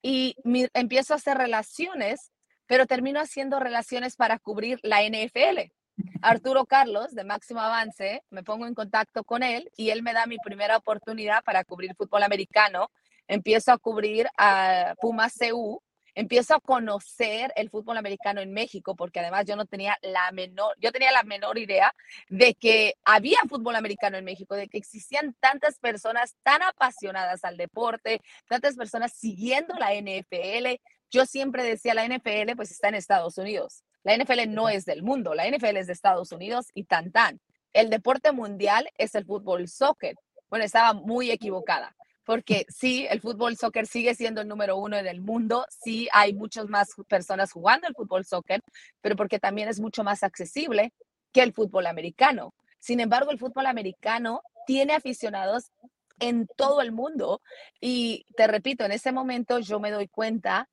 y 0.01 0.35
empiezo 0.73 1.13
a 1.13 1.17
hacer 1.17 1.37
relaciones, 1.37 2.31
pero 2.71 2.87
termino 2.87 3.19
haciendo 3.19 3.59
relaciones 3.59 4.15
para 4.15 4.39
cubrir 4.39 4.79
la 4.81 5.03
NFL. 5.03 5.73
Arturo 6.21 6.65
Carlos 6.65 7.13
de 7.13 7.25
Máximo 7.25 7.59
Avance, 7.59 8.23
me 8.29 8.43
pongo 8.43 8.65
en 8.65 8.73
contacto 8.73 9.25
con 9.25 9.43
él 9.43 9.69
y 9.75 9.89
él 9.89 10.03
me 10.03 10.13
da 10.13 10.25
mi 10.25 10.37
primera 10.37 10.77
oportunidad 10.77 11.43
para 11.43 11.65
cubrir 11.65 11.93
fútbol 11.95 12.23
americano. 12.23 12.89
Empiezo 13.27 13.73
a 13.73 13.77
cubrir 13.77 14.29
a 14.37 14.95
Pumas 15.01 15.35
CU, 15.37 15.81
empiezo 16.15 16.55
a 16.55 16.61
conocer 16.61 17.51
el 17.57 17.69
fútbol 17.69 17.97
americano 17.97 18.39
en 18.39 18.53
México, 18.53 18.95
porque 18.95 19.19
además 19.19 19.43
yo 19.45 19.57
no 19.57 19.65
tenía 19.65 19.97
la 20.01 20.31
menor, 20.31 20.73
yo 20.79 20.93
tenía 20.93 21.11
la 21.11 21.23
menor 21.23 21.57
idea 21.57 21.93
de 22.29 22.53
que 22.53 22.93
había 23.03 23.39
fútbol 23.49 23.75
americano 23.75 24.17
en 24.17 24.23
México, 24.23 24.55
de 24.55 24.69
que 24.69 24.77
existían 24.77 25.35
tantas 25.41 25.77
personas 25.77 26.37
tan 26.41 26.61
apasionadas 26.61 27.43
al 27.43 27.57
deporte, 27.57 28.21
tantas 28.47 28.77
personas 28.77 29.11
siguiendo 29.11 29.73
la 29.73 29.93
NFL. 29.93 30.79
Yo 31.11 31.25
siempre 31.25 31.63
decía, 31.63 31.93
la 31.93 32.07
NFL 32.07 32.55
pues 32.55 32.71
está 32.71 32.87
en 32.87 32.95
Estados 32.95 33.37
Unidos. 33.37 33.83
La 34.03 34.17
NFL 34.17 34.49
no 34.49 34.69
es 34.69 34.85
del 34.85 35.03
mundo, 35.03 35.35
la 35.35 35.47
NFL 35.47 35.77
es 35.77 35.87
de 35.87 35.93
Estados 35.93 36.31
Unidos 36.31 36.67
y 36.73 36.85
tan 36.85 37.11
tan. 37.11 37.39
El 37.73 37.89
deporte 37.89 38.31
mundial 38.31 38.89
es 38.97 39.13
el 39.15 39.25
fútbol 39.25 39.67
soccer. 39.67 40.15
Bueno, 40.49 40.65
estaba 40.65 40.93
muy 40.93 41.29
equivocada, 41.29 41.95
porque 42.25 42.65
sí, 42.69 43.05
el 43.09 43.21
fútbol 43.21 43.57
soccer 43.57 43.87
sigue 43.87 44.15
siendo 44.15 44.41
el 44.41 44.47
número 44.47 44.77
uno 44.77 44.97
en 44.97 45.05
el 45.05 45.21
mundo, 45.21 45.65
sí 45.69 46.07
hay 46.13 46.33
muchas 46.33 46.67
más 46.67 46.89
personas 47.07 47.51
jugando 47.51 47.87
el 47.87 47.93
fútbol 47.93 48.25
soccer, 48.25 48.61
pero 49.01 49.15
porque 49.15 49.39
también 49.39 49.69
es 49.69 49.79
mucho 49.79 50.03
más 50.03 50.23
accesible 50.23 50.93
que 51.31 51.43
el 51.43 51.53
fútbol 51.53 51.87
americano. 51.87 52.53
Sin 52.79 52.99
embargo, 52.99 53.31
el 53.31 53.39
fútbol 53.39 53.67
americano 53.67 54.41
tiene 54.65 54.93
aficionados 54.93 55.71
en 56.19 56.47
todo 56.55 56.81
el 56.81 56.91
mundo 56.91 57.41
y 57.79 58.25
te 58.35 58.47
repito, 58.47 58.85
en 58.85 58.91
ese 58.91 59.11
momento 59.11 59.59
yo 59.59 59.79
me 59.79 59.91
doy 59.91 60.07
cuenta 60.07 60.69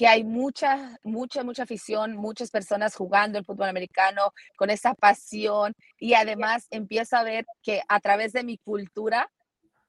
que 0.00 0.08
hay 0.08 0.24
mucha, 0.24 0.98
mucha, 1.02 1.44
mucha 1.44 1.64
afición, 1.64 2.16
muchas 2.16 2.50
personas 2.50 2.94
jugando 2.94 3.38
el 3.38 3.44
fútbol 3.44 3.68
americano 3.68 4.32
con 4.56 4.70
esa 4.70 4.94
pasión 4.94 5.74
y 5.98 6.14
además 6.14 6.66
empiezo 6.70 7.18
a 7.18 7.22
ver 7.22 7.44
que 7.62 7.82
a 7.86 8.00
través 8.00 8.32
de 8.32 8.42
mi 8.42 8.56
cultura 8.56 9.30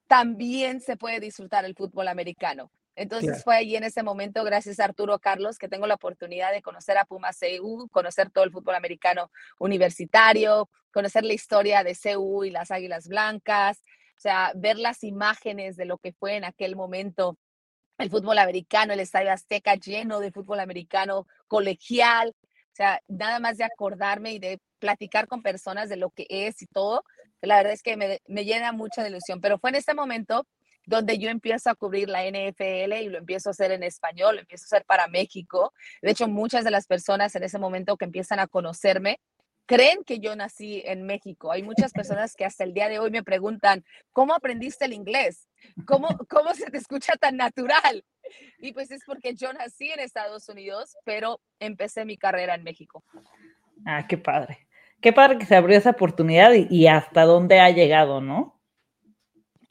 también 0.08 0.82
se 0.82 0.98
puede 0.98 1.22
disfrutar 1.22 1.64
el 1.64 1.76
fútbol 1.76 2.10
americano. 2.10 2.74
Entonces 2.98 3.42
fue 3.42 3.56
ahí 3.56 3.78
en 3.78 3.86
ese 3.86 4.04
momento, 4.04 4.44
gracias 4.44 4.82
a 4.82 4.84
Arturo 4.84 5.18
Carlos, 5.18 5.58
que 5.58 5.70
tengo 5.70 5.88
la 5.88 5.96
oportunidad 5.96 6.52
de 6.52 6.62
conocer 6.62 6.98
a 6.98 7.06
Pumas 7.06 7.40
CU, 7.40 7.88
conocer 7.90 8.32
todo 8.32 8.44
el 8.44 8.52
fútbol 8.52 8.76
americano 8.76 9.32
universitario, 9.60 10.70
conocer 10.92 11.24
la 11.24 11.32
historia 11.32 11.86
de 11.86 11.96
CU 11.96 12.44
y 12.44 12.50
las 12.50 12.70
Águilas 12.70 13.08
Blancas, 13.08 13.82
o 14.18 14.20
sea, 14.20 14.52
ver 14.56 14.78
las 14.78 15.06
imágenes 15.06 15.78
de 15.78 15.86
lo 15.86 16.00
que 16.00 16.12
fue 16.12 16.36
en 16.36 16.44
aquel 16.44 16.76
momento 16.76 17.38
el 18.02 18.10
fútbol 18.10 18.38
americano, 18.40 18.94
el 18.94 19.00
Estadio 19.00 19.32
Azteca 19.32 19.76
lleno 19.76 20.20
de 20.20 20.32
fútbol 20.32 20.60
americano 20.60 21.28
colegial, 21.48 22.30
o 22.30 22.76
sea, 22.76 23.02
nada 23.08 23.40
más 23.40 23.58
de 23.58 23.64
acordarme 23.64 24.34
y 24.34 24.40
de 24.40 24.60
platicar 24.80 25.28
con 25.28 25.44
personas 25.44 25.90
de 25.90 25.98
lo 25.98 26.10
que 26.10 26.26
es 26.30 26.62
y 26.62 26.68
todo, 26.68 27.04
la 27.42 27.58
verdad 27.58 27.74
es 27.74 27.84
que 27.84 27.98
me, 27.98 28.20
me 28.28 28.46
llena 28.46 28.72
mucha 28.72 29.08
ilusión, 29.08 29.42
pero 29.42 29.60
fue 29.60 29.72
en 29.72 29.76
este 29.76 29.94
momento 29.94 30.46
donde 30.86 31.18
yo 31.20 31.30
empiezo 31.30 31.70
a 31.70 31.76
cubrir 31.76 32.10
la 32.10 32.26
NFL 32.26 32.94
y 33.02 33.10
lo 33.10 33.18
empiezo 33.18 33.50
a 33.50 33.52
hacer 33.52 33.72
en 33.72 33.84
español, 33.84 34.36
lo 34.36 34.42
empiezo 34.42 34.66
a 34.66 34.68
hacer 34.68 34.86
para 34.86 35.08
México. 35.08 35.74
De 36.02 36.12
hecho, 36.12 36.28
muchas 36.28 36.64
de 36.64 36.72
las 36.72 36.88
personas 36.88 37.36
en 37.36 37.44
ese 37.44 37.60
momento 37.60 37.98
que 37.98 38.06
empiezan 38.06 38.40
a 38.40 38.48
conocerme 38.48 39.20
creen 39.72 40.04
que 40.04 40.20
yo 40.20 40.36
nací 40.36 40.84
en 40.86 41.06
México. 41.06 41.50
Hay 41.50 41.64
muchas 41.64 41.94
personas 41.94 42.36
que 42.36 42.44
hasta 42.44 42.66
el 42.66 42.74
día 42.74 42.90
de 42.90 43.00
hoy 43.00 43.10
me 43.10 43.24
preguntan, 43.24 43.86
¿cómo 44.12 44.34
aprendiste 44.34 44.84
el 44.84 44.92
inglés? 44.92 45.48
¿Cómo, 45.86 46.10
cómo 46.30 46.54
se 46.54 46.70
te 46.70 46.78
escucha 46.78 47.14
tan 47.14 47.38
natural? 47.38 48.04
Y 48.60 48.74
pues 48.74 48.92
es 48.92 49.04
porque 49.06 49.34
yo 49.34 49.54
nací 49.54 49.90
en 49.90 50.02
Estados 50.02 50.50
Unidos, 50.50 50.98
pero 51.06 51.40
empecé 51.60 52.04
mi 52.04 52.18
carrera 52.18 52.56
en 52.56 52.64
México. 52.64 53.04
Ah, 53.86 54.06
qué 54.08 54.18
padre. 54.18 54.68
Qué 55.00 55.14
padre 55.14 55.38
que 55.38 55.46
se 55.46 55.56
abrió 55.56 55.78
esa 55.78 55.92
oportunidad 55.92 56.52
y, 56.54 56.88
hasta 56.88 57.24
dónde 57.24 57.62
ha 57.62 57.70
llegado, 57.70 58.20
¿no? 58.20 58.60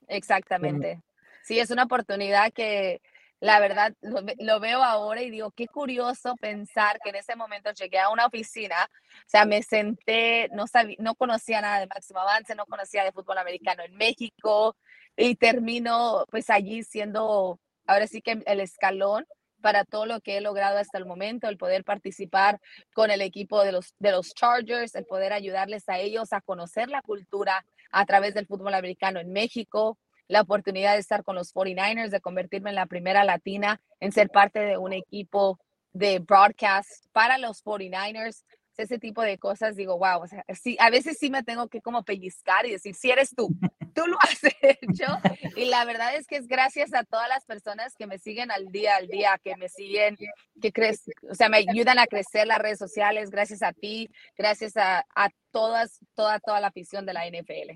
Exactamente. 0.08 1.02
Sí, 1.44 1.60
es 1.60 1.70
una 1.70 1.84
oportunidad 1.84 2.52
que 2.52 3.02
la 3.40 3.58
verdad 3.58 3.94
lo, 4.02 4.60
veo 4.60 4.82
ahora 4.82 5.22
y 5.22 5.30
digo, 5.30 5.50
qué 5.50 5.66
curioso 5.66 6.36
pensar 6.36 7.00
que 7.02 7.08
en 7.08 7.16
ese 7.16 7.36
momento 7.36 7.72
llegué 7.72 7.98
a 7.98 8.10
una 8.10 8.26
oficina, 8.26 8.76
o 8.92 9.28
sea, 9.28 9.46
me 9.46 9.62
senté, 9.62 10.50
no, 10.52 10.66
sabía, 10.66 10.96
no 10.98 11.14
conocía 11.14 11.60
nada 11.62 11.80
de 11.80 11.86
Máximo 11.86 12.20
Avance, 12.20 12.54
no 12.54 12.66
conocía 12.66 13.02
de 13.02 13.12
fútbol 13.12 13.38
americano 13.38 13.82
en 13.82 13.96
México 13.96 14.76
y 15.16 15.36
termino 15.36 16.26
pues 16.30 16.50
allí 16.50 16.82
siendo 16.84 17.58
ahora 17.86 18.06
sí 18.06 18.20
que 18.20 18.42
el 18.44 18.60
escalón 18.60 19.26
para 19.60 19.84
todo 19.84 20.06
lo 20.06 20.20
que 20.20 20.36
he 20.36 20.40
logrado 20.40 20.78
hasta 20.78 20.98
el 20.98 21.06
momento, 21.06 21.48
el 21.48 21.58
poder 21.58 21.84
participar 21.84 22.60
con 22.94 23.10
el 23.10 23.20
equipo 23.20 23.62
de 23.62 23.72
los, 23.72 23.94
de 23.98 24.12
los 24.12 24.34
Chargers, 24.34 24.94
el 24.94 25.06
poder 25.06 25.32
ayudarles 25.32 25.88
a 25.88 25.98
ellos 25.98 26.32
a 26.32 26.40
conocer 26.40 26.88
la 26.88 27.02
cultura 27.02 27.64
a 27.90 28.06
través 28.06 28.34
del 28.34 28.46
fútbol 28.46 28.74
americano 28.74 29.20
en 29.20 29.32
México, 29.32 29.98
la 30.30 30.42
oportunidad 30.42 30.94
de 30.94 31.00
estar 31.00 31.24
con 31.24 31.34
los 31.34 31.52
49ers, 31.52 32.10
de 32.10 32.20
convertirme 32.20 32.70
en 32.70 32.76
la 32.76 32.86
primera 32.86 33.24
latina 33.24 33.80
en 33.98 34.12
ser 34.12 34.30
parte 34.30 34.60
de 34.60 34.78
un 34.78 34.92
equipo 34.92 35.58
de 35.92 36.20
broadcast 36.20 36.88
para 37.12 37.36
los 37.36 37.64
49ers. 37.64 38.44
Ese 38.76 38.98
tipo 38.98 39.20
de 39.22 39.36
cosas, 39.36 39.76
digo, 39.76 39.98
wow, 39.98 40.22
o 40.22 40.26
sea, 40.26 40.42
sí, 40.54 40.76
a 40.80 40.88
veces 40.88 41.18
sí 41.18 41.28
me 41.28 41.42
tengo 41.42 41.68
que 41.68 41.82
como 41.82 42.02
pellizcar 42.04 42.64
y 42.64 42.70
decir, 42.70 42.94
si 42.94 43.10
eres 43.10 43.34
tú, 43.34 43.48
tú 43.94 44.06
lo 44.06 44.16
has 44.20 44.40
hecho. 44.62 45.18
Y 45.56 45.64
la 45.66 45.84
verdad 45.84 46.14
es 46.14 46.26
que 46.26 46.36
es 46.36 46.46
gracias 46.46 46.94
a 46.94 47.04
todas 47.04 47.28
las 47.28 47.44
personas 47.44 47.94
que 47.96 48.06
me 48.06 48.18
siguen 48.18 48.52
al 48.52 48.68
día 48.68 48.96
al 48.96 49.08
día, 49.08 49.38
que 49.42 49.56
me 49.56 49.68
siguen, 49.68 50.16
que 50.62 50.72
crees, 50.72 51.02
o 51.28 51.34
sea, 51.34 51.48
me 51.48 51.58
ayudan 51.58 51.98
a 51.98 52.06
crecer 52.06 52.46
las 52.46 52.58
redes 52.58 52.78
sociales, 52.78 53.30
gracias 53.30 53.62
a 53.62 53.72
ti, 53.72 54.08
gracias 54.38 54.76
a, 54.76 55.04
a 55.14 55.28
todas, 55.50 55.98
toda, 56.14 56.38
toda 56.38 56.60
la 56.60 56.68
afición 56.68 57.04
de 57.04 57.14
la 57.14 57.28
NFL. 57.28 57.72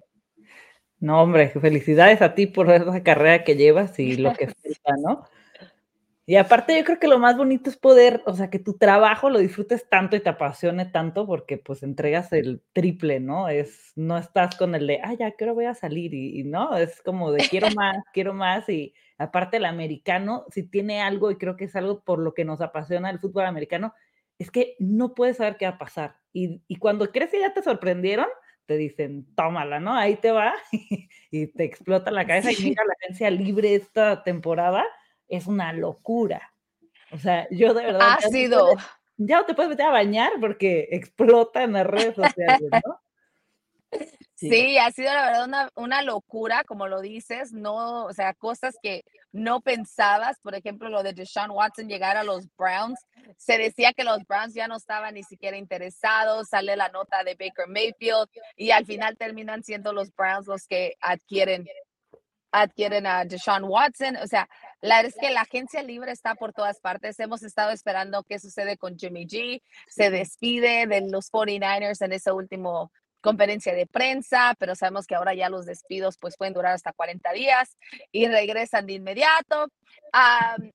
No, 1.04 1.20
hombre, 1.20 1.50
felicidades 1.50 2.22
a 2.22 2.34
ti 2.34 2.46
por 2.46 2.70
esa 2.70 3.02
carrera 3.02 3.44
que 3.44 3.56
llevas 3.56 3.98
y 3.98 4.16
lo 4.16 4.32
que 4.32 4.46
falta, 4.62 4.94
¿no? 5.02 5.24
Y 6.24 6.36
aparte 6.36 6.74
yo 6.78 6.82
creo 6.82 6.98
que 6.98 7.08
lo 7.08 7.18
más 7.18 7.36
bonito 7.36 7.68
es 7.68 7.76
poder, 7.76 8.22
o 8.24 8.32
sea, 8.32 8.48
que 8.48 8.58
tu 8.58 8.78
trabajo 8.78 9.28
lo 9.28 9.38
disfrutes 9.38 9.86
tanto 9.90 10.16
y 10.16 10.20
te 10.20 10.30
apasione 10.30 10.86
tanto 10.86 11.26
porque 11.26 11.58
pues 11.58 11.82
entregas 11.82 12.32
el 12.32 12.62
triple, 12.72 13.20
¿no? 13.20 13.50
Es, 13.50 13.92
no 13.96 14.16
estás 14.16 14.56
con 14.56 14.74
el 14.74 14.86
de, 14.86 15.00
ah, 15.04 15.12
ya, 15.12 15.32
¿qué 15.32 15.50
voy 15.50 15.66
a 15.66 15.74
salir? 15.74 16.14
Y, 16.14 16.40
y, 16.40 16.44
no, 16.44 16.74
es 16.74 17.02
como 17.02 17.32
de 17.32 17.46
quiero 17.50 17.66
más, 17.76 17.98
quiero 18.14 18.32
más 18.32 18.66
y 18.70 18.94
aparte 19.18 19.58
el 19.58 19.66
americano, 19.66 20.46
si 20.48 20.62
tiene 20.62 21.02
algo 21.02 21.30
y 21.30 21.36
creo 21.36 21.54
que 21.54 21.66
es 21.66 21.76
algo 21.76 22.00
por 22.00 22.18
lo 22.18 22.32
que 22.32 22.46
nos 22.46 22.62
apasiona 22.62 23.10
el 23.10 23.18
fútbol 23.18 23.44
americano, 23.44 23.92
es 24.38 24.50
que 24.50 24.74
no 24.78 25.12
puedes 25.12 25.36
saber 25.36 25.58
qué 25.58 25.66
va 25.66 25.72
a 25.72 25.78
pasar. 25.78 26.16
Y, 26.32 26.62
y 26.66 26.76
cuando 26.76 27.12
crees 27.12 27.30
que 27.30 27.40
ya 27.40 27.52
te 27.52 27.62
sorprendieron, 27.62 28.28
te 28.66 28.76
dicen, 28.76 29.26
tómala, 29.34 29.80
¿no? 29.80 29.94
Ahí 29.94 30.16
te 30.16 30.30
va 30.30 30.54
y 31.30 31.46
te 31.48 31.64
explota 31.64 32.10
la 32.10 32.26
cabeza 32.26 32.52
y 32.52 32.56
mira 32.62 32.84
la 32.84 32.94
agencia 33.00 33.30
libre 33.30 33.74
esta 33.74 34.22
temporada, 34.22 34.84
es 35.28 35.46
una 35.46 35.72
locura. 35.72 36.52
O 37.12 37.18
sea, 37.18 37.46
yo 37.50 37.74
de 37.74 37.86
verdad... 37.86 38.18
Ha 38.18 38.20
sido... 38.28 38.74
ya 39.16 39.38
no 39.38 39.46
te 39.46 39.54
puedes 39.54 39.70
meter 39.70 39.86
a 39.86 39.90
bañar 39.90 40.32
porque 40.40 40.88
explota 40.90 41.62
en 41.62 41.72
las 41.72 41.86
redes 41.86 42.14
sociales, 42.14 42.70
¿no? 42.84 43.00
Sí. 44.36 44.78
ha 44.78 44.90
sido 44.90 45.12
la 45.12 45.26
verdad 45.26 45.44
una, 45.44 45.70
una, 45.76 46.02
locura, 46.02 46.64
como 46.64 46.88
lo 46.88 47.00
dices, 47.00 47.52
no, 47.52 48.04
o 48.04 48.12
sea, 48.12 48.34
cosas 48.34 48.76
que 48.82 49.04
no 49.30 49.60
pensabas, 49.60 50.38
por 50.40 50.54
ejemplo, 50.54 50.88
lo 50.88 51.02
de 51.02 51.12
Deshaun 51.12 51.50
Watson 51.50 51.88
llegar 51.88 52.16
a 52.16 52.24
los 52.24 52.48
Browns, 52.56 52.98
se 53.36 53.58
decía 53.58 53.92
que 53.92 54.04
los 54.04 54.24
Browns 54.26 54.54
ya 54.54 54.66
no 54.66 54.76
estaban 54.76 55.14
ni 55.14 55.22
siquiera 55.22 55.56
interesados, 55.56 56.48
sale 56.48 56.76
la 56.76 56.88
nota 56.88 57.22
de 57.22 57.36
Baker 57.38 57.68
Mayfield 57.68 58.28
y 58.56 58.72
al 58.72 58.84
final 58.86 59.16
terminan 59.16 59.62
siendo 59.62 59.92
los 59.92 60.12
Browns 60.14 60.46
los 60.46 60.66
que 60.66 60.94
adquieren 61.00 61.66
adquieren 62.54 63.04
a 63.04 63.24
Deshaun 63.24 63.64
Watson, 63.64 64.16
o 64.16 64.28
sea, 64.28 64.48
la 64.80 64.96
verdad 64.96 65.12
es 65.16 65.20
que 65.20 65.32
la 65.32 65.40
agencia 65.40 65.82
libre 65.82 66.12
está 66.12 66.34
por 66.34 66.52
todas 66.52 66.78
partes. 66.78 67.18
Hemos 67.18 67.42
estado 67.42 67.70
esperando 67.70 68.22
qué 68.22 68.38
sucede 68.38 68.76
con 68.76 68.96
Jimmy 68.96 69.26
G. 69.26 69.62
Se 69.88 70.10
despide 70.10 70.86
de 70.86 71.00
los 71.10 71.32
49ers 71.32 72.04
en 72.04 72.12
ese 72.12 72.30
último 72.30 72.92
conferencia 73.24 73.74
de 73.74 73.86
prensa, 73.86 74.54
pero 74.58 74.74
sabemos 74.74 75.06
que 75.06 75.14
ahora 75.14 75.32
ya 75.32 75.48
los 75.48 75.64
despidos 75.64 76.18
pues 76.18 76.36
pueden 76.36 76.52
durar 76.52 76.74
hasta 76.74 76.92
40 76.92 77.32
días 77.32 77.78
y 78.12 78.28
regresan 78.28 78.84
de 78.84 78.92
inmediato. 78.92 79.68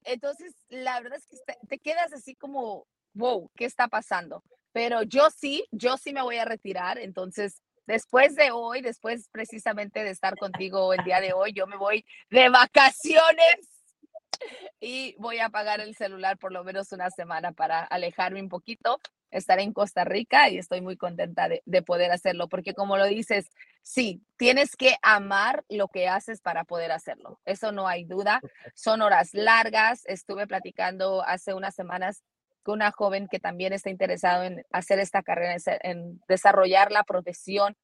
entonces, 0.04 0.56
la 0.70 1.00
verdad 1.00 1.20
es 1.20 1.28
que 1.28 1.38
te 1.68 1.78
quedas 1.78 2.12
así 2.12 2.34
como, 2.34 2.88
wow, 3.14 3.52
¿qué 3.56 3.66
está 3.66 3.88
pasando? 3.88 4.44
Pero 4.72 5.04
yo 5.04 5.30
sí, 5.30 5.64
yo 5.72 5.98
sí 5.98 6.12
me 6.12 6.24
voy 6.24 6.38
a 6.38 6.46
retirar, 6.46 6.98
entonces 6.98 7.62
después 7.86 8.36
de 8.36 8.50
hoy, 8.50 8.82
después 8.82 9.30
precisamente 9.32 10.04
de 10.04 10.10
estar 10.10 10.36
contigo 10.36 10.92
el 10.94 11.04
día 11.04 11.22
de 11.22 11.34
hoy, 11.34 11.54
yo 11.54 11.68
me 11.68 11.78
voy 11.78 12.04
de 12.32 12.50
vacaciones 12.50 13.60
y 14.80 15.16
voy 15.20 15.38
a 15.38 15.46
apagar 15.46 15.82
el 15.82 15.96
celular 15.96 16.40
por 16.40 16.52
lo 16.52 16.64
menos 16.64 16.92
una 16.94 17.12
semana 17.12 17.52
para 17.52 17.84
alejarme 17.84 18.42
un 18.42 18.50
poquito. 18.50 19.00
Estaré 19.32 19.64
en 19.64 19.74
Costa 19.74 20.04
Rica 20.04 20.50
y 20.50 20.58
estoy 20.58 20.82
muy 20.82 20.98
contenta 20.98 21.48
de, 21.48 21.62
de, 21.66 21.82
poder 21.82 22.12
hacerlo, 22.12 22.48
porque 22.50 22.74
como 22.74 22.98
lo 22.98 23.06
dices, 23.06 23.50
sí, 23.82 24.22
tienes 24.38 24.76
que 24.76 24.96
amar 25.02 25.64
lo 25.70 25.88
que 25.88 26.08
haces 26.08 26.42
para 26.42 26.64
poder 26.64 26.92
hacerlo. 26.92 27.40
Eso 27.46 27.72
no 27.72 27.88
hay 27.88 28.06
duda. 28.06 28.42
Son 28.74 29.02
horas 29.02 29.34
largas. 29.34 30.04
Estuve 30.06 30.48
platicando 30.48 31.24
hace 31.24 31.54
unas 31.54 31.76
semanas 31.76 32.24
con 32.64 32.76
una 32.76 32.92
joven 32.92 33.28
que 33.28 33.40
también 33.40 33.74
está 33.74 33.90
interesado 33.90 34.44
en 34.44 34.66
hacer 34.72 35.00
esta 35.00 35.24
carrera, 35.24 35.56
en 35.84 36.22
desarrollar 36.28 36.92
la 36.92 37.04
profesión 37.04 37.76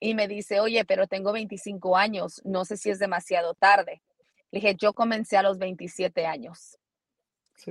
y 0.00 0.14
me 0.14 0.28
dice, 0.28 0.60
oye, 0.60 0.84
pero 0.84 1.06
tengo 1.06 1.32
25 1.32 1.96
años, 1.96 2.40
no 2.44 2.64
sé 2.64 2.76
si 2.76 2.90
es 2.90 2.98
demasiado 2.98 3.54
tarde. 3.54 4.02
Le 4.50 4.60
dije, 4.60 4.76
yo 4.76 4.92
comencé 4.92 5.36
a 5.36 5.42
los 5.42 5.58
27 5.58 6.26
años. 6.26 6.78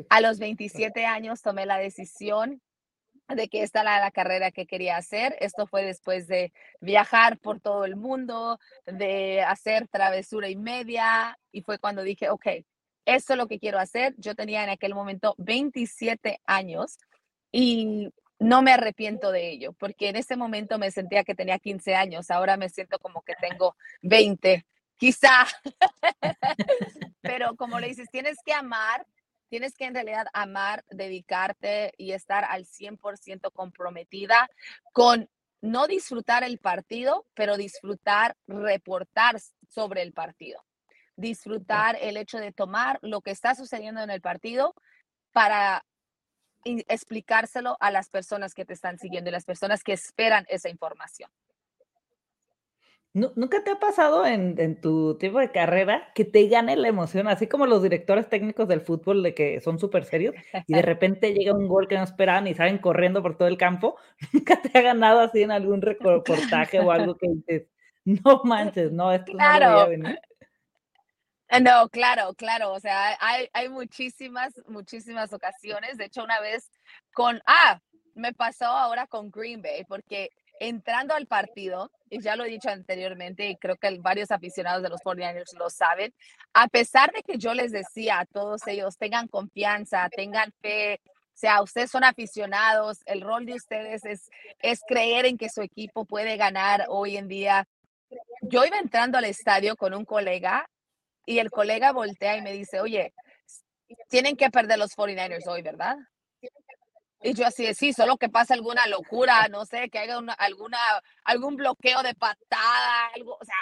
A 0.10 0.19
los 0.19 0.38
27 0.38 1.05
años 1.05 1.41
tomé 1.41 1.65
la 1.65 1.77
decisión 1.77 2.62
de 3.36 3.50
que 3.50 3.63
esta 3.63 3.81
era 3.81 4.00
la 4.00 4.12
carrera 4.12 4.51
que 4.51 4.65
quería 4.65 4.98
hacer. 4.98 5.36
Esto 5.39 5.67
fue 5.67 5.84
después 5.84 6.27
de 6.27 6.53
viajar 6.79 7.38
por 7.39 7.60
todo 7.60 7.86
el 7.86 7.96
mundo, 7.96 8.60
de 8.86 9.41
hacer 9.41 9.88
travesura 9.88 10.50
y 10.50 10.55
media, 10.55 11.38
y 11.51 11.62
fue 11.62 11.79
cuando 11.79 12.03
dije, 12.03 12.29
ok, 12.29 12.48
esto 13.05 13.34
es 13.34 13.38
lo 13.38 13.48
que 13.48 13.60
quiero 13.60 13.79
hacer. 13.79 14.15
Yo 14.17 14.36
tenía 14.36 14.63
en 14.63 14.69
aquel 14.69 14.93
momento 14.93 15.36
27 15.38 16.41
años 16.46 16.98
y 17.51 18.10
no 18.39 18.62
me 18.62 18.72
arrepiento 18.72 19.31
de 19.31 19.50
ello, 19.50 19.74
porque 19.74 20.10
en 20.10 20.15
ese 20.15 20.36
momento 20.36 20.77
me 20.77 20.91
sentía 20.91 21.24
que 21.24 21.36
tenía 21.36 21.57
15 21.57 21.96
años, 21.96 22.29
ahora 22.29 22.55
me 22.55 22.69
siento 22.69 23.00
como 23.00 23.22
que 23.24 23.34
tengo 23.41 23.75
20 24.01 24.65
quizá. 24.98 25.48
Pero 27.22 27.55
como 27.55 27.79
le 27.79 27.88
dices, 27.88 28.07
tienes 28.12 28.38
que 28.46 28.53
amar, 28.53 29.05
tienes 29.50 29.75
que 29.75 29.86
en 29.86 29.94
realidad 29.94 30.27
amar, 30.34 30.84
dedicarte 30.89 31.94
y 31.98 32.12
estar 32.12 32.44
al 32.46 32.66
100% 32.66 33.51
comprometida 33.51 34.50
con 34.94 35.30
no 35.62 35.88
disfrutar 35.88 36.44
el 36.44 36.60
partido, 36.60 37.25
pero 37.34 37.58
disfrutar, 37.58 38.36
reportar 38.48 39.39
sobre 39.70 40.01
el 40.01 40.13
partido. 40.13 40.63
Disfrutar 41.16 41.98
el 42.00 42.18
hecho 42.18 42.38
de 42.38 42.51
tomar 42.51 43.00
lo 43.01 43.22
que 43.22 43.32
está 43.32 43.56
sucediendo 43.56 44.01
en 44.01 44.12
el 44.12 44.22
partido 44.22 44.75
para 45.32 45.84
explicárselo 46.63 47.77
a 47.80 47.92
las 47.92 48.10
personas 48.10 48.54
que 48.54 48.66
te 48.66 48.74
están 48.74 49.00
siguiendo 49.00 49.30
y 49.30 49.34
las 49.34 49.46
personas 49.46 49.84
que 49.84 49.94
esperan 49.94 50.46
esa 50.50 50.70
información. 50.70 51.30
¿Nunca 53.17 53.63
te 53.63 53.71
ha 53.71 53.79
pasado 53.79 54.27
en, 54.27 54.79
tu 54.79 55.17
tipo 55.17 55.39
de 55.39 55.51
carrera 55.51 56.12
que 56.13 56.24
te 56.24 56.47
gane 56.47 56.75
la 56.75 56.88
emoción, 56.88 57.27
así 57.27 57.47
como 57.47 57.65
los 57.65 57.81
directores 57.81 58.29
técnicos 58.29 58.67
del 58.67 58.81
fútbol 58.81 59.24
de 59.24 59.33
que 59.33 59.59
son 59.59 59.79
súper 59.79 60.05
serios 60.05 60.36
y 60.67 60.74
de 60.75 60.81
repente 60.83 61.33
llega 61.33 61.53
un 61.53 61.67
gol 61.67 61.88
que 61.88 61.97
no 61.97 62.03
esperaban 62.03 62.45
y 62.45 62.53
salen 62.53 62.77
corriendo 62.77 63.24
por 63.24 63.36
todo 63.36 63.47
el 63.47 63.57
campo? 63.57 63.97
¿Nunca 64.33 64.62
te 64.62 64.77
ha 64.77 64.81
ganado 64.81 65.21
así 65.21 65.41
en 65.41 65.51
algún 65.51 65.81
reportaje 65.81 66.79
o 66.79 66.91
algo 66.91 67.17
que 67.17 67.27
dices, 67.27 67.67
no 68.05 68.43
manches, 68.43 68.91
no, 68.91 69.12
esto 69.12 69.31
claro. 69.31 69.88
no 69.97 70.15
No, 71.59 71.89
claro, 71.89 72.36
claro. 72.36 72.71
O 72.71 72.79
sea, 72.79 73.17
hay, 73.19 73.50
hay 73.51 73.67
muchísimas, 73.67 74.53
muchísimas 74.67 75.33
ocasiones. 75.33 75.97
De 75.97 76.05
hecho, 76.05 76.24
una 76.24 76.39
vez 76.39 76.69
con, 77.13 77.41
ah, 77.47 77.81
me 78.13 78.33
pasó 78.33 78.65
ahora 78.65 79.08
con 79.08 79.32
Green 79.32 79.62
Bay, 79.62 79.86
porque 79.86 80.30
entrando 80.60 81.13
al 81.13 81.28
partido, 81.28 81.91
y 82.10 82.22
ya 82.22 82.36
lo 82.36 82.46
he 82.46 82.50
dicho 82.50 82.70
anteriormente, 82.70 83.48
y 83.48 83.58
creo 83.58 83.76
que 83.78 83.98
varios 84.00 84.32
aficionados 84.32 84.84
de 84.84 84.89
los 84.89 85.02
49ers 85.02 85.58
lo 85.58 85.70
saben, 85.70 86.13
a 86.54 86.67
pesar 86.67 87.12
de 87.12 87.24
que 87.24 87.38
yo 87.38 87.54
les 87.54 87.72
decía 87.72 88.20
a 88.20 88.26
todos 88.26 88.65
ellos, 88.67 88.98
tengan 88.98 89.28
confianza, 89.28 90.10
tengan 90.10 90.52
fe, 90.62 91.02
o 91.06 91.39
sea, 91.39 91.62
ustedes 91.62 91.91
son 91.91 92.04
aficionados, 92.04 92.98
el 93.06 93.22
rol 93.22 93.46
de 93.46 93.54
ustedes 93.54 94.04
es, 94.06 94.30
es 94.60 94.82
creer 94.88 95.28
en 95.28 95.38
que 95.38 95.50
su 95.50 95.62
equipo 95.62 96.04
puede 96.06 96.36
ganar 96.36 96.86
hoy 96.89 97.15
en 97.15 97.28
día. 97.28 97.67
Yo 98.41 98.65
iba 98.65 98.80
entrando 98.80 99.20
al 99.20 99.26
estadio 99.26 99.76
con 99.76 99.93
un 99.93 100.04
colega 100.04 100.67
y 101.28 101.38
el 101.38 101.52
colega 101.52 101.91
voltea 101.91 102.38
y 102.38 102.41
me 102.41 102.54
dice, 102.54 102.80
oye, 102.80 103.13
tienen 104.10 104.36
que 104.36 104.50
perder 104.50 104.80
los 104.80 104.98
49ers 104.98 105.48
hoy, 105.48 105.62
¿verdad? 105.62 105.98
Y 107.21 107.34
yo 107.34 107.45
así, 107.47 107.73
sí, 107.73 107.93
solo 107.93 108.17
que 108.17 108.30
pasa 108.30 108.53
alguna 108.53 108.86
locura, 108.88 109.47
no 109.49 109.65
sé, 109.65 109.89
que 109.89 109.99
haya 109.99 110.19
una, 110.19 110.34
alguna, 110.34 110.77
algún 111.23 111.56
bloqueo 111.56 112.03
de 112.03 112.13
patada, 112.13 113.08
algo, 113.15 113.38
o 113.39 113.45
sea, 113.45 113.56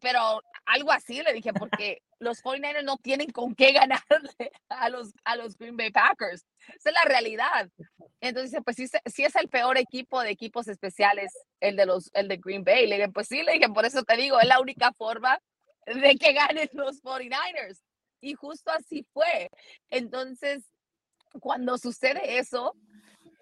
pero 0.00 0.42
algo 0.66 0.92
así 0.92 1.22
le 1.22 1.32
dije, 1.32 1.52
porque 1.52 2.02
los 2.18 2.42
49ers 2.42 2.84
no 2.84 2.96
tienen 2.98 3.30
con 3.30 3.54
qué 3.54 3.72
ganarle 3.72 4.02
a 4.68 4.88
los, 4.88 5.12
a 5.24 5.36
los 5.36 5.56
Green 5.56 5.76
Bay 5.76 5.90
Packers. 5.90 6.44
Esa 6.68 6.90
es 6.90 6.94
la 6.94 7.04
realidad. 7.04 7.68
Entonces, 8.20 8.60
pues 8.64 8.76
sí, 8.76 8.86
sí 9.06 9.24
es 9.24 9.36
el 9.36 9.48
peor 9.48 9.78
equipo 9.78 10.20
de 10.20 10.30
equipos 10.30 10.68
especiales, 10.68 11.32
el 11.60 11.76
de, 11.76 11.86
los, 11.86 12.10
el 12.14 12.28
de 12.28 12.36
Green 12.36 12.64
Bay. 12.64 12.86
Le 12.86 12.96
dije, 12.96 13.08
pues 13.10 13.28
sí, 13.28 13.42
le 13.42 13.52
dije, 13.52 13.68
por 13.68 13.86
eso 13.86 14.02
te 14.02 14.16
digo, 14.16 14.40
es 14.40 14.48
la 14.48 14.60
única 14.60 14.92
forma 14.92 15.38
de 15.86 16.16
que 16.16 16.32
ganen 16.32 16.68
los 16.72 17.02
49ers. 17.02 17.80
Y 18.20 18.34
justo 18.34 18.70
así 18.72 19.06
fue. 19.12 19.48
Entonces, 19.88 20.64
cuando 21.40 21.78
sucede 21.78 22.38
eso, 22.38 22.74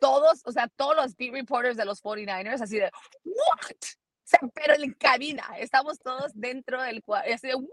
todos, 0.00 0.42
o 0.44 0.52
sea, 0.52 0.68
todos 0.68 0.96
los 0.96 1.16
beat 1.16 1.32
reporters 1.32 1.76
de 1.76 1.84
los 1.84 2.02
49ers, 2.02 2.60
así 2.60 2.78
de, 2.78 2.90
¿what? 3.24 3.76
O 3.80 4.28
sea, 4.28 4.40
pero 4.54 4.74
en 4.74 4.92
cabina, 4.94 5.44
estamos 5.58 5.98
todos 5.98 6.32
dentro 6.34 6.82
del 6.82 7.02
cuadro, 7.02 7.34
así 7.34 7.48
de, 7.48 7.54
¿what? 7.54 7.68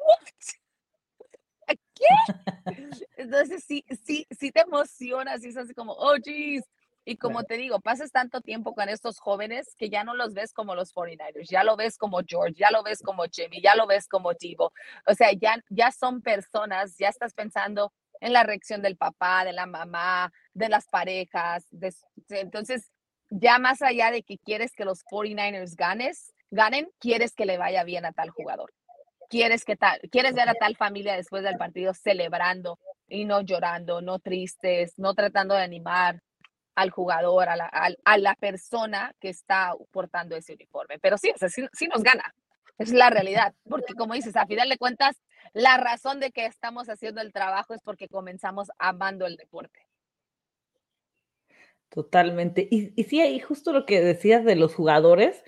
¿Qué? 1.67 2.05
Entonces, 3.17 3.63
sí, 3.63 3.83
sí, 4.05 4.27
sí 4.29 4.51
te 4.51 4.61
emocionas, 4.61 5.43
y 5.43 5.49
es 5.49 5.57
así 5.57 5.73
como, 5.73 5.93
oh, 5.93 6.15
jeez. 6.23 6.63
Y 7.05 7.17
como 7.17 7.43
te 7.43 7.57
digo, 7.57 7.81
pasas 7.81 8.11
tanto 8.11 8.39
tiempo 8.39 8.73
con 8.73 8.87
estos 8.87 9.19
jóvenes 9.19 9.75
que 9.77 9.89
ya 9.89 10.05
no 10.05 10.13
los 10.13 10.33
ves 10.33 10.53
como 10.53 10.73
los 10.73 10.93
49ers, 10.93 11.49
ya 11.49 11.63
lo 11.65 11.75
ves 11.75 11.97
como 11.97 12.21
George, 12.25 12.55
ya 12.57 12.71
lo 12.71 12.81
ves 12.81 13.01
como 13.03 13.25
Jimmy, 13.25 13.61
ya 13.61 13.75
lo 13.75 13.87
ves 13.87 14.07
como 14.07 14.33
Tivo. 14.35 14.71
O 15.05 15.13
sea, 15.13 15.33
ya, 15.33 15.61
ya 15.69 15.91
son 15.91 16.21
personas, 16.21 16.95
ya 16.97 17.09
estás 17.09 17.33
pensando, 17.33 17.91
en 18.23 18.31
la 18.31 18.43
reacción 18.43 18.81
del 18.81 18.95
papá, 18.95 19.43
de 19.43 19.51
la 19.51 19.65
mamá, 19.65 20.31
de 20.53 20.69
las 20.69 20.87
parejas. 20.87 21.65
entonces, 22.29 22.89
ya 23.29 23.59
más 23.59 23.81
allá 23.81 24.11
de 24.11 24.23
que 24.23 24.37
quieres 24.37 24.73
que 24.75 24.85
los 24.85 25.03
49ers 25.03 25.75
ganes, 25.75 26.33
ganen, 26.49 26.89
quieres 26.99 27.35
que 27.35 27.45
le 27.45 27.57
vaya 27.57 27.83
bien 27.83 28.05
a 28.05 28.13
tal 28.13 28.29
jugador. 28.29 28.73
Quieres, 29.29 29.65
que 29.65 29.75
tal, 29.75 29.99
quieres 30.09 30.35
ver 30.35 30.47
a 30.47 30.53
tal 30.53 30.77
familia 30.77 31.17
después 31.17 31.43
del 31.43 31.57
partido 31.57 31.93
celebrando 31.93 32.79
y 33.09 33.25
no 33.25 33.41
llorando, 33.41 34.01
no 34.01 34.19
tristes, 34.19 34.97
no 34.97 35.13
tratando 35.15 35.55
de 35.55 35.63
animar 35.63 36.21
al 36.75 36.89
jugador, 36.91 37.49
a 37.49 37.57
la, 37.57 37.65
a, 37.65 38.17
la 38.17 38.35
persona 38.35 39.13
que 39.19 39.29
está 39.29 39.73
portando 39.91 40.35
ese 40.35 40.53
uniforme. 40.53 40.97
Pero 40.99 41.17
sí, 41.17 41.31
o 41.31 41.49
sí, 41.49 41.65
sí, 41.73 41.87
nos 41.87 42.03
gana. 42.03 42.33
Es 42.77 42.91
la 42.93 43.09
realidad, 43.09 43.53
porque 43.69 43.93
como 43.95 44.13
dices, 44.13 44.35
a 44.37 44.45
final 44.45 44.69
de 44.69 44.77
cuentas, 44.77 45.17
la 45.51 45.77
razón 45.77 46.19
de 46.19 46.31
que 46.31 46.45
estamos 46.45 46.89
haciendo 46.89 47.21
el 47.21 47.33
trabajo 47.33 47.73
es 47.73 47.81
porque 47.81 48.07
comenzamos 48.07 48.69
amando 48.77 49.25
el 49.25 49.35
deporte. 49.35 49.87
Totalmente. 51.89 52.67
Y, 52.71 52.91
y 52.99 53.03
sí, 53.03 53.21
ahí 53.21 53.39
justo 53.39 53.71
lo 53.71 53.85
que 53.85 54.01
decías 54.01 54.43
de 54.45 54.55
los 54.55 54.73
jugadores, 54.73 55.43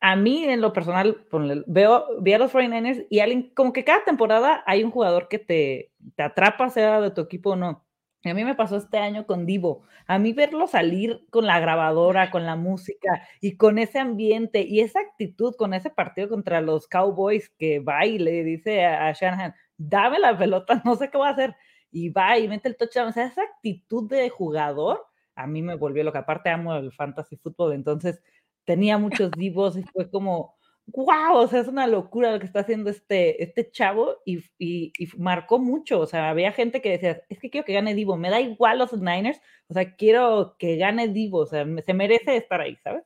a 0.00 0.16
mí 0.16 0.44
en 0.44 0.60
lo 0.60 0.72
personal 0.72 1.26
veo, 1.66 2.06
veo 2.20 2.36
a 2.36 2.38
los 2.38 2.52
49ers 2.52 3.06
y 3.10 3.20
alguien, 3.20 3.50
como 3.54 3.72
que 3.72 3.84
cada 3.84 4.04
temporada 4.04 4.62
hay 4.66 4.84
un 4.84 4.90
jugador 4.90 5.28
que 5.28 5.38
te, 5.38 5.90
te 6.14 6.22
atrapa, 6.22 6.70
sea 6.70 7.00
de 7.00 7.10
tu 7.10 7.22
equipo 7.22 7.50
o 7.50 7.56
no. 7.56 7.87
A 8.24 8.34
mí 8.34 8.44
me 8.44 8.54
pasó 8.54 8.76
este 8.76 8.98
año 8.98 9.26
con 9.26 9.46
Divo. 9.46 9.82
A 10.06 10.18
mí 10.18 10.32
verlo 10.32 10.66
salir 10.66 11.24
con 11.30 11.46
la 11.46 11.60
grabadora, 11.60 12.30
con 12.30 12.44
la 12.44 12.56
música 12.56 13.26
y 13.40 13.56
con 13.56 13.78
ese 13.78 14.00
ambiente 14.00 14.62
y 14.62 14.80
esa 14.80 15.00
actitud, 15.00 15.54
con 15.56 15.72
ese 15.72 15.90
partido 15.90 16.28
contra 16.28 16.60
los 16.60 16.88
Cowboys 16.88 17.48
que 17.58 17.78
va 17.78 18.06
y 18.06 18.18
le 18.18 18.42
dice 18.42 18.84
a, 18.84 19.12
Shanahan, 19.12 19.54
dame 19.76 20.18
la 20.18 20.36
pelota, 20.36 20.82
no 20.84 20.96
sé 20.96 21.10
qué 21.10 21.18
voy 21.18 21.28
a 21.28 21.32
hacer. 21.32 21.56
Y 21.90 22.10
va 22.10 22.38
y 22.38 22.48
mete 22.48 22.68
el 22.68 22.76
touchdown. 22.76 23.08
O 23.08 23.12
sea, 23.12 23.26
esa 23.26 23.42
actitud 23.42 24.08
de 24.08 24.28
jugador 24.28 25.08
a 25.38 25.46
mí 25.46 25.62
me 25.62 25.76
volvió 25.76 26.02
lo 26.02 26.10
que 26.12 26.18
aparte 26.18 26.50
amo 26.50 26.74
el 26.74 26.92
fantasy 26.92 27.36
fútbol. 27.36 27.72
Entonces 27.72 28.20
tenía 28.64 28.98
muchos 28.98 29.30
divos 29.30 29.76
y 29.76 29.84
fue 29.84 30.10
como, 30.10 30.57
wow, 30.92 31.36
o 31.36 31.46
sea, 31.48 31.60
es 31.60 31.68
una 31.68 31.86
locura 31.86 32.32
lo 32.32 32.38
que 32.38 32.46
está 32.46 32.60
haciendo 32.60 32.90
este, 32.90 33.42
este 33.42 33.70
chavo 33.70 34.16
y, 34.24 34.42
y, 34.58 34.92
marcó 35.16 35.58
mucho. 35.58 36.00
O 36.00 36.06
sea, 36.06 36.30
había 36.30 36.52
gente 36.52 36.80
que 36.80 36.90
decía, 36.90 37.22
es 37.28 37.38
que 37.38 37.50
quiero 37.50 37.64
que 37.64 37.74
gane 37.74 37.94
Divo, 37.94 38.16
me 38.16 38.30
da 38.30 38.40
igual 38.40 38.78
los 38.78 38.92
Niners, 38.92 39.40
o 39.68 39.74
sea, 39.74 39.94
quiero 39.96 40.56
que 40.58 40.76
gane 40.76 41.08
Divo, 41.08 41.40
o 41.40 41.46
sea, 41.46 41.66
se 41.84 41.94
merece 41.94 42.36
estar 42.36 42.60
ahí, 42.60 42.76
¿sabes? 42.82 43.04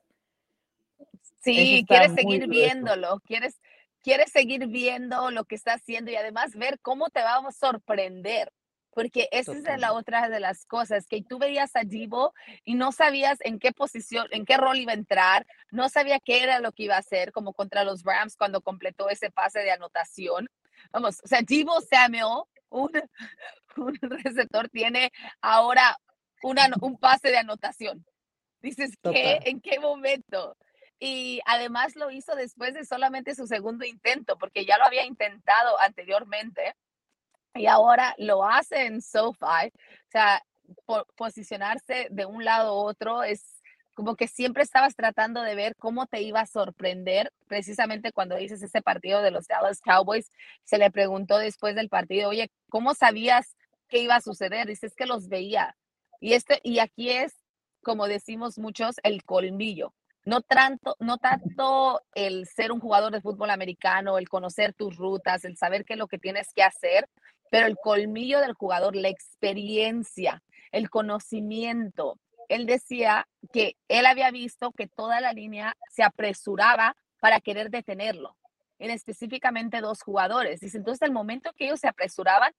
Sí, 1.40 1.84
quieres 1.88 2.14
seguir 2.14 2.46
viéndolo, 2.46 3.20
quieres, 3.26 3.60
quieres 4.00 4.30
seguir 4.30 4.68
viendo 4.68 5.32
lo 5.32 5.44
que 5.44 5.56
está 5.56 5.74
haciendo 5.74 6.10
y 6.12 6.16
además 6.16 6.54
ver 6.54 6.78
cómo 6.80 7.10
te 7.10 7.20
vamos 7.20 7.56
a 7.56 7.66
sorprender. 7.66 8.52
Porque 8.94 9.28
esa 9.32 9.52
es 9.52 9.80
la 9.80 9.92
otra 9.92 10.28
de 10.28 10.40
las 10.40 10.66
cosas, 10.66 11.06
que 11.06 11.22
tú 11.22 11.38
veías 11.38 11.74
a 11.74 11.84
Divo 11.84 12.34
y 12.64 12.74
no 12.74 12.92
sabías 12.92 13.38
en 13.40 13.58
qué 13.58 13.72
posición, 13.72 14.26
en 14.30 14.44
qué 14.44 14.56
rol 14.56 14.78
iba 14.78 14.92
a 14.92 14.96
entrar, 14.96 15.46
no 15.70 15.88
sabía 15.88 16.20
qué 16.20 16.42
era 16.42 16.60
lo 16.60 16.72
que 16.72 16.84
iba 16.84 16.96
a 16.96 17.00
hacer, 17.00 17.32
como 17.32 17.54
contra 17.54 17.84
los 17.84 18.02
Rams 18.02 18.36
cuando 18.36 18.60
completó 18.60 19.08
ese 19.08 19.30
pase 19.30 19.60
de 19.60 19.70
anotación. 19.70 20.48
Vamos, 20.90 21.20
o 21.24 21.28
sea, 21.28 21.40
Divo 21.42 21.80
Samuel, 21.80 22.44
un, 22.68 22.90
un 23.76 23.98
receptor, 24.02 24.68
tiene 24.68 25.10
ahora 25.40 25.96
una, 26.42 26.68
un 26.80 26.98
pase 26.98 27.28
de 27.30 27.38
anotación. 27.38 28.04
Dices, 28.60 28.94
¿qué? 29.02 29.40
¿En 29.44 29.60
qué 29.60 29.80
momento? 29.80 30.56
Y 31.00 31.40
además 31.46 31.96
lo 31.96 32.10
hizo 32.10 32.36
después 32.36 32.74
de 32.74 32.84
solamente 32.84 33.34
su 33.34 33.46
segundo 33.46 33.84
intento, 33.84 34.38
porque 34.38 34.64
ya 34.64 34.78
lo 34.78 34.84
había 34.84 35.04
intentado 35.04 35.80
anteriormente 35.80 36.76
y 37.54 37.66
ahora 37.66 38.14
lo 38.18 38.44
hace 38.44 38.86
en 38.86 39.02
SoFi. 39.02 39.68
O 39.68 40.10
sea, 40.10 40.42
posicionarse 41.16 42.08
de 42.10 42.26
un 42.26 42.44
lado 42.44 42.70
a 42.70 42.72
otro 42.72 43.22
es 43.22 43.62
como 43.94 44.16
que 44.16 44.26
siempre 44.26 44.62
estabas 44.62 44.96
tratando 44.96 45.42
de 45.42 45.54
ver 45.54 45.76
cómo 45.76 46.06
te 46.06 46.22
iba 46.22 46.40
a 46.40 46.46
sorprender. 46.46 47.30
Precisamente 47.46 48.12
cuando 48.12 48.36
dices 48.36 48.62
ese 48.62 48.80
partido 48.82 49.22
de 49.22 49.30
los 49.30 49.46
Dallas 49.46 49.80
Cowboys, 49.80 50.30
se 50.64 50.78
le 50.78 50.90
preguntó 50.90 51.38
después 51.38 51.74
del 51.74 51.88
partido, 51.88 52.30
oye, 52.30 52.50
¿cómo 52.70 52.94
sabías 52.94 53.54
que 53.88 53.98
iba 53.98 54.16
a 54.16 54.20
suceder? 54.22 54.66
Dices 54.66 54.94
que 54.94 55.06
los 55.06 55.28
veía. 55.28 55.76
Y, 56.20 56.32
este, 56.34 56.60
y 56.62 56.78
aquí 56.78 57.10
es, 57.10 57.34
como 57.82 58.06
decimos 58.06 58.58
muchos, 58.58 58.96
el 59.02 59.24
colmillo. 59.24 59.92
No 60.24 60.40
tanto, 60.40 60.96
no 61.00 61.18
tanto 61.18 62.00
el 62.14 62.46
ser 62.46 62.70
un 62.70 62.78
jugador 62.78 63.12
de 63.12 63.20
fútbol 63.20 63.50
americano, 63.50 64.18
el 64.18 64.28
conocer 64.28 64.72
tus 64.72 64.96
rutas, 64.96 65.44
el 65.44 65.56
saber 65.56 65.84
qué 65.84 65.94
es 65.94 65.98
lo 65.98 66.06
que 66.06 66.18
tienes 66.18 66.52
que 66.54 66.62
hacer, 66.62 67.08
pero 67.50 67.66
el 67.66 67.76
colmillo 67.76 68.40
del 68.40 68.54
jugador, 68.54 68.94
la 68.94 69.08
experiencia, 69.08 70.42
el 70.70 70.90
conocimiento. 70.90 72.18
Él 72.48 72.66
decía 72.66 73.26
que 73.52 73.76
él 73.88 74.06
había 74.06 74.30
visto 74.30 74.70
que 74.72 74.86
toda 74.86 75.20
la 75.20 75.32
línea 75.32 75.76
se 75.90 76.04
apresuraba 76.04 76.96
para 77.20 77.40
querer 77.40 77.70
detenerlo, 77.70 78.36
en 78.78 78.90
específicamente 78.90 79.80
dos 79.80 80.02
jugadores. 80.02 80.60
Dice, 80.60 80.78
entonces, 80.78 81.02
el 81.02 81.12
momento 81.12 81.52
que 81.52 81.66
ellos 81.66 81.80
se 81.80 81.88
apresuraban, 81.88 82.52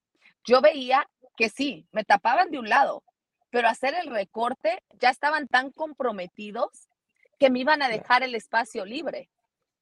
yo 0.45 0.61
veía 0.61 1.07
que 1.37 1.49
sí, 1.49 1.87
me 1.91 2.03
tapaban 2.03 2.51
de 2.51 2.59
un 2.59 2.67
lado, 2.67 3.03
pero 3.49 3.69
hacer 3.69 3.93
el 3.95 4.07
recorte 4.07 4.83
ya 4.99 5.09
estaban 5.09 5.47
tan 5.47 5.71
comprometidos 5.71 6.89
que 7.43 7.49
me 7.49 7.59
iban 7.59 7.81
a 7.81 7.89
dejar 7.89 8.23
el 8.23 8.35
espacio 8.35 8.85
libre. 8.85 9.27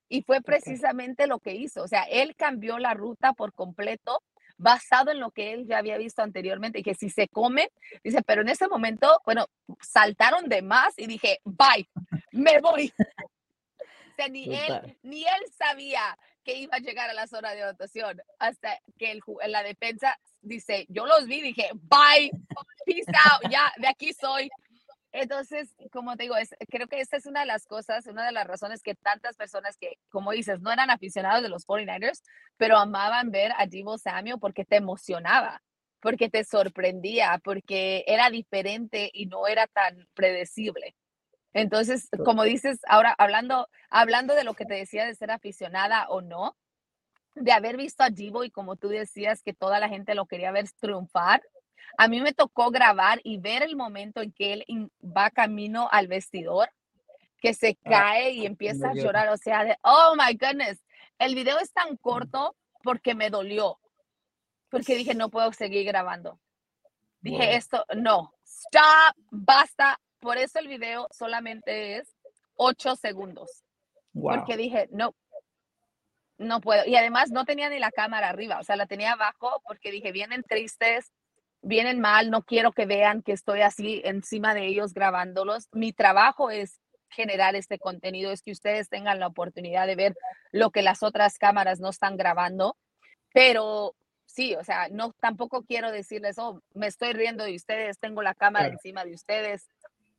Y 0.09 0.23
fue 0.23 0.41
precisamente 0.41 1.27
lo 1.27 1.37
que 1.37 1.53
hizo. 1.53 1.83
O 1.83 1.87
sea, 1.87 2.05
él 2.05 2.35
cambió 2.35 2.79
la 2.79 2.95
ruta 2.95 3.33
por 3.33 3.53
completo 3.53 4.23
basado 4.57 5.11
en 5.11 5.19
lo 5.19 5.29
que 5.29 5.53
él 5.53 5.67
ya 5.67 5.77
había 5.77 5.99
visto 5.99 6.23
anteriormente 6.23 6.79
y 6.79 6.83
que 6.83 6.95
si 6.95 7.11
se 7.11 7.27
come, 7.27 7.71
dice, 8.03 8.23
pero 8.23 8.41
en 8.41 8.49
ese 8.49 8.67
momento, 8.67 9.21
bueno, 9.25 9.45
saltaron 9.79 10.49
de 10.49 10.63
más 10.63 10.95
y 10.97 11.05
dije, 11.05 11.39
bye, 11.43 11.87
me 12.31 12.59
voy. 12.61 12.91
O 12.97 14.15
sea, 14.15 14.27
ni 14.27 14.45
él, 14.55 14.97
ni 15.03 15.21
él 15.21 15.43
sabía 15.55 16.17
que 16.43 16.55
iba 16.55 16.77
a 16.77 16.79
llegar 16.79 17.11
a 17.11 17.13
la 17.13 17.27
zona 17.27 17.51
de 17.51 17.61
anotación 17.61 18.21
hasta 18.39 18.79
que 18.97 19.11
el, 19.11 19.21
la 19.47 19.61
defensa 19.61 20.19
dice, 20.41 20.87
yo 20.89 21.05
los 21.05 21.27
vi, 21.27 21.41
dije, 21.41 21.69
bye, 21.73 22.31
peace 22.87 23.11
out, 23.31 23.51
ya, 23.51 23.71
de 23.77 23.87
aquí 23.87 24.13
soy, 24.13 24.49
entonces, 25.11 25.75
como 25.91 26.15
te 26.15 26.23
digo, 26.23 26.37
es, 26.37 26.55
creo 26.69 26.87
que 26.87 27.01
esta 27.01 27.17
es 27.17 27.25
una 27.25 27.41
de 27.41 27.45
las 27.45 27.65
cosas, 27.65 28.07
una 28.07 28.25
de 28.25 28.31
las 28.31 28.47
razones 28.47 28.81
que 28.81 28.95
tantas 28.95 29.35
personas 29.35 29.77
que, 29.77 29.97
como 30.09 30.31
dices, 30.31 30.61
no 30.61 30.71
eran 30.71 30.89
aficionados 30.89 31.43
de 31.43 31.49
los 31.49 31.67
49ers, 31.67 32.21
pero 32.57 32.77
amaban 32.77 33.31
ver 33.31 33.51
a 33.57 33.65
Divo 33.65 33.97
Samuel 33.97 34.39
porque 34.39 34.63
te 34.63 34.77
emocionaba, 34.77 35.61
porque 35.99 36.29
te 36.29 36.43
sorprendía, 36.45 37.41
porque 37.43 38.05
era 38.07 38.29
diferente 38.29 39.09
y 39.13 39.25
no 39.25 39.47
era 39.47 39.67
tan 39.67 40.07
predecible. 40.13 40.95
Entonces, 41.53 42.07
como 42.23 42.43
dices, 42.43 42.79
ahora 42.87 43.13
hablando, 43.17 43.67
hablando 43.89 44.35
de 44.35 44.45
lo 44.45 44.53
que 44.53 44.65
te 44.65 44.75
decía 44.75 45.05
de 45.05 45.15
ser 45.15 45.31
aficionada 45.31 46.07
o 46.07 46.21
no, 46.21 46.55
de 47.35 47.51
haber 47.51 47.77
visto 47.77 48.03
a 48.03 48.09
Divo 48.09 48.43
y 48.43 48.51
como 48.51 48.77
tú 48.77 48.89
decías 48.89 49.43
que 49.43 49.53
toda 49.53 49.79
la 49.79 49.89
gente 49.89 50.15
lo 50.15 50.25
quería 50.25 50.51
ver 50.51 50.69
triunfar, 50.79 51.41
a 51.97 52.07
mí 52.07 52.21
me 52.21 52.33
tocó 52.33 52.71
grabar 52.71 53.19
y 53.23 53.37
ver 53.37 53.63
el 53.63 53.75
momento 53.75 54.21
en 54.21 54.31
que 54.31 54.53
él 54.53 54.91
va 55.03 55.29
camino 55.29 55.87
al 55.91 56.07
vestidor, 56.07 56.69
que 57.39 57.53
se 57.53 57.77
ah, 57.85 57.89
cae 57.89 58.31
y 58.31 58.45
empieza 58.45 58.89
a 58.89 58.93
llorar, 58.93 59.29
o 59.29 59.37
sea, 59.37 59.63
de, 59.63 59.77
oh 59.83 60.15
my 60.15 60.35
goodness, 60.35 60.79
el 61.19 61.35
video 61.35 61.59
es 61.59 61.71
tan 61.71 61.97
corto 61.97 62.55
porque 62.83 63.15
me 63.15 63.29
dolió, 63.29 63.79
porque 64.69 64.95
dije, 64.95 65.15
no 65.15 65.29
puedo 65.29 65.51
seguir 65.53 65.85
grabando. 65.85 66.39
Dije, 67.19 67.55
esto, 67.55 67.85
no, 67.95 68.33
stop, 68.43 69.15
basta. 69.29 69.99
Por 70.19 70.37
eso 70.37 70.59
el 70.59 70.67
video 70.67 71.07
solamente 71.11 71.97
es 71.97 72.15
ocho 72.55 72.95
segundos. 72.95 73.63
Porque 74.13 74.57
dije, 74.57 74.87
no, 74.91 75.15
no 76.37 76.61
puedo. 76.61 76.85
Y 76.85 76.95
además 76.95 77.31
no 77.31 77.45
tenía 77.45 77.69
ni 77.69 77.79
la 77.79 77.91
cámara 77.91 78.29
arriba, 78.29 78.59
o 78.59 78.63
sea, 78.63 78.75
la 78.75 78.87
tenía 78.87 79.13
abajo 79.13 79.61
porque 79.65 79.91
dije, 79.91 80.11
vienen 80.11 80.43
tristes, 80.43 81.11
vienen 81.61 81.99
mal, 81.99 82.29
no 82.31 82.43
quiero 82.43 82.71
que 82.71 82.85
vean 82.85 83.21
que 83.21 83.33
estoy 83.33 83.61
así 83.61 84.01
encima 84.03 84.53
de 84.53 84.65
ellos 84.65 84.93
grabándolos. 84.93 85.67
Mi 85.71 85.93
trabajo 85.93 86.49
es 86.49 86.79
generar 87.09 87.55
este 87.55 87.77
contenido, 87.77 88.31
es 88.31 88.41
que 88.41 88.51
ustedes 88.51 88.89
tengan 88.89 89.19
la 89.19 89.27
oportunidad 89.27 89.85
de 89.85 89.95
ver 89.95 90.15
lo 90.51 90.71
que 90.71 90.81
las 90.81 91.03
otras 91.03 91.37
cámaras 91.37 91.79
no 91.79 91.89
están 91.89 92.17
grabando, 92.17 92.77
pero 93.33 93.95
sí, 94.25 94.55
o 94.55 94.63
sea, 94.63 94.87
no 94.89 95.13
tampoco 95.19 95.63
quiero 95.63 95.91
decirles, 95.91 96.37
oh, 96.39 96.61
me 96.73 96.87
estoy 96.87 97.13
riendo 97.13 97.43
de 97.43 97.55
ustedes, 97.55 97.99
tengo 97.99 98.21
la 98.21 98.33
cámara 98.33 98.67
encima 98.67 99.03
de 99.03 99.13
ustedes. 99.13 99.67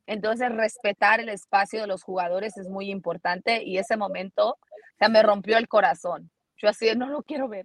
Entonces, 0.06 0.50
respetar 0.52 1.20
el 1.20 1.28
espacio 1.28 1.80
de 1.80 1.86
los 1.86 2.02
jugadores 2.02 2.56
es 2.56 2.68
muy 2.68 2.90
importante 2.90 3.62
y 3.62 3.78
ese 3.78 3.96
momento, 3.96 4.50
o 4.50 4.58
sea, 4.98 5.08
me 5.08 5.22
rompió 5.22 5.56
el 5.56 5.68
corazón. 5.68 6.30
Yo 6.56 6.68
así, 6.68 6.94
no 6.94 7.06
lo 7.06 7.22
quiero 7.22 7.48
ver. 7.48 7.64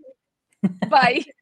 Bye. 0.89 1.36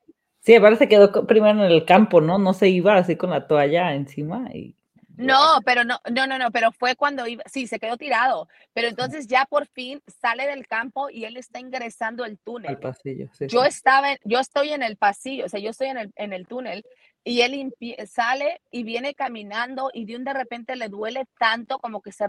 Sí, 0.46 0.54
aparte 0.54 0.78
se 0.78 0.88
quedó 0.88 1.26
primero 1.26 1.66
en 1.66 1.72
el 1.72 1.86
campo, 1.86 2.22
¿no? 2.22 2.38
No 2.38 2.54
se 2.54 2.70
iba 2.70 2.96
así 2.96 3.16
con 3.16 3.32
la 3.32 3.48
toalla 3.48 3.96
encima 3.96 4.48
y... 4.54 4.76
No, 5.18 5.60
pero 5.66 5.84
no, 5.84 6.00
no, 6.12 6.28
no, 6.28 6.38
no, 6.38 6.52
pero 6.52 6.72
fue 6.72 6.96
cuando 6.96 7.26
iba, 7.26 7.42
sí, 7.48 7.68
se 7.68 7.80
quedó 7.80 7.98
tirado, 7.98 8.48
pero 8.74 8.90
entonces 8.90 9.28
ya 9.28 9.46
por 9.46 9.66
fin 9.66 10.04
sale 10.08 10.46
del 10.46 10.68
campo 10.68 11.10
y 11.10 11.24
él 11.24 11.38
está 11.38 11.60
ingresando 11.60 12.26
el 12.26 12.38
túnel. 12.38 12.72
Al 12.72 12.80
pasillo, 12.80 13.30
sí, 13.32 13.48
Yo 13.48 13.64
estaba, 13.64 14.10
yo 14.24 14.40
estoy 14.40 14.74
en 14.74 14.84
el 14.84 14.98
pasillo, 14.98 15.46
o 15.46 15.50
sea, 15.50 15.60
yo 15.60 15.70
estoy 15.70 15.88
en 15.88 15.98
el, 15.98 16.12
en 16.16 16.34
el 16.34 16.46
túnel 16.46 16.86
y 17.24 17.42
él 17.42 17.74
sale 18.06 18.62
y 18.70 18.84
viene 18.84 19.16
caminando 19.16 19.90
y 19.94 20.06
de 20.06 20.18
un 20.18 20.26
de 20.26 20.34
repente 20.34 20.76
le 20.76 20.90
duele 20.90 21.26
tanto 21.40 21.80
como 21.80 22.02
que 22.02 22.12
se 22.12 22.26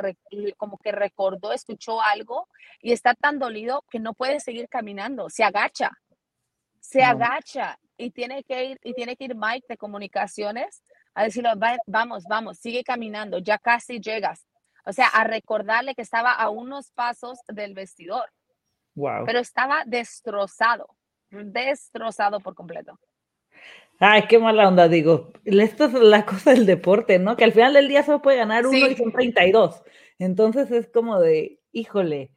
como 0.56 0.78
que 0.78 0.92
recordó, 0.92 1.52
escuchó 1.52 2.00
algo 2.00 2.48
y 2.80 2.92
está 2.92 3.14
tan 3.14 3.38
dolido 3.40 3.84
que 3.90 3.98
no 3.98 4.14
puede 4.14 4.40
seguir 4.40 4.68
caminando, 4.70 5.28
se 5.28 5.44
agacha. 5.44 5.90
Se 6.80 7.02
agacha 7.02 7.78
y 7.96 8.10
tiene 8.10 8.44
que 8.44 8.64
ir, 8.64 8.80
y 8.82 8.94
tiene 8.94 9.16
que 9.16 9.24
ir 9.24 9.34
Mike 9.34 9.66
de 9.68 9.76
comunicaciones 9.76 10.82
a 11.14 11.24
decirle, 11.24 11.50
vamos, 11.86 12.24
vamos, 12.28 12.58
sigue 12.58 12.84
caminando, 12.84 13.38
ya 13.38 13.58
casi 13.58 14.00
llegas. 14.00 14.46
O 14.84 14.92
sea, 14.92 15.06
a 15.08 15.24
recordarle 15.24 15.94
que 15.94 16.02
estaba 16.02 16.32
a 16.32 16.48
unos 16.50 16.90
pasos 16.92 17.38
del 17.48 17.74
vestidor. 17.74 18.30
Wow. 18.94 19.24
Pero 19.26 19.40
estaba 19.40 19.82
destrozado, 19.84 20.88
destrozado 21.30 22.40
por 22.40 22.54
completo. 22.54 22.98
Ay, 23.98 24.26
qué 24.28 24.38
mala 24.38 24.68
onda, 24.68 24.88
digo. 24.88 25.32
Esto 25.44 25.86
es 25.86 25.92
la 25.94 26.26
cosa 26.26 26.52
del 26.52 26.66
deporte, 26.66 27.18
¿no? 27.18 27.36
Que 27.36 27.44
al 27.44 27.52
final 27.52 27.72
del 27.72 27.88
día 27.88 28.02
solo 28.02 28.20
puede 28.22 28.36
ganar 28.36 28.66
uno 28.66 28.76
y 28.76 28.94
son 28.94 29.10
32. 29.10 29.82
Entonces 30.18 30.70
es 30.70 30.88
como 30.88 31.18
de, 31.18 31.60
híjole, 31.72 32.30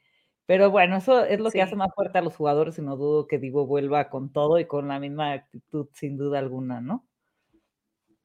pero 0.50 0.72
bueno, 0.72 0.98
eso 0.98 1.26
es 1.26 1.40
lo 1.40 1.52
que 1.52 1.62
hace 1.62 1.76
más 1.76 1.94
fuerte 1.94 2.18
a 2.18 2.24
los 2.24 2.36
jugadores 2.36 2.80
y 2.80 2.82
no 2.82 2.98
dudo 2.98 3.28
que 3.28 3.38
Divo 3.38 3.68
vuelva 3.68 4.10
con 4.10 4.34
todo 4.34 4.58
y 4.58 4.66
con 4.66 4.88
la 4.88 5.00
misma 5.00 5.34
actitud, 5.34 5.88
sin 5.94 6.18
duda 6.18 6.40
alguna, 6.40 6.82
¿no? 6.82 7.06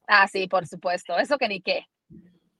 Ah, 0.06 0.26
sí, 0.26 0.46
por 0.46 0.66
supuesto. 0.66 1.18
Eso 1.18 1.36
que 1.36 1.48
ni 1.48 1.60
qué. 1.60 1.86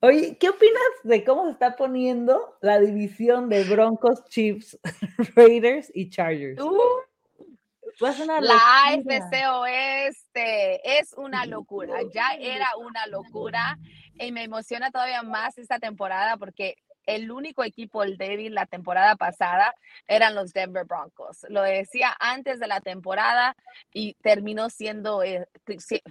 Oye, 0.01 0.37
¿qué 0.39 0.51
opinas 0.51 0.83
de 1.03 1.25
cómo 1.25 1.47
se 1.47 1.53
está 1.53 1.77
poniendo 1.77 2.59
la 2.61 2.79
división 2.79 3.49
de 3.49 3.65
Broncos, 3.65 4.27
Chiefs, 4.29 4.79
Raiders 5.35 5.91
y 5.95 6.11
Chargers? 6.11 6.61
Uh, 6.61 7.01
la 8.43 8.89
AFC 8.89 9.49
Oeste 9.63 10.99
es 10.99 11.15
una 11.15 11.47
locura, 11.47 12.01
ya 12.13 12.35
era 12.39 12.67
una 12.77 13.07
locura 13.07 13.79
y 14.19 14.31
me 14.31 14.45
emociona 14.45 14.91
todavía 14.91 15.23
más 15.23 15.57
esta 15.57 15.79
temporada 15.79 16.37
porque 16.37 16.77
el 17.07 17.31
único 17.31 17.65
equipo 17.65 18.03
el 18.03 18.17
débil 18.17 18.55
la 18.55 18.67
temporada 18.67 19.17
pasada 19.17 19.75
eran 20.07 20.35
los 20.35 20.53
Denver 20.53 20.85
Broncos. 20.85 21.47
Lo 21.49 21.63
decía 21.63 22.15
antes 22.19 22.61
de 22.61 22.67
la 22.67 22.81
temporada 22.81 23.57
y 23.93 24.15
terminó 24.23 24.71
siendo, 24.71 25.23
eh, 25.23 25.47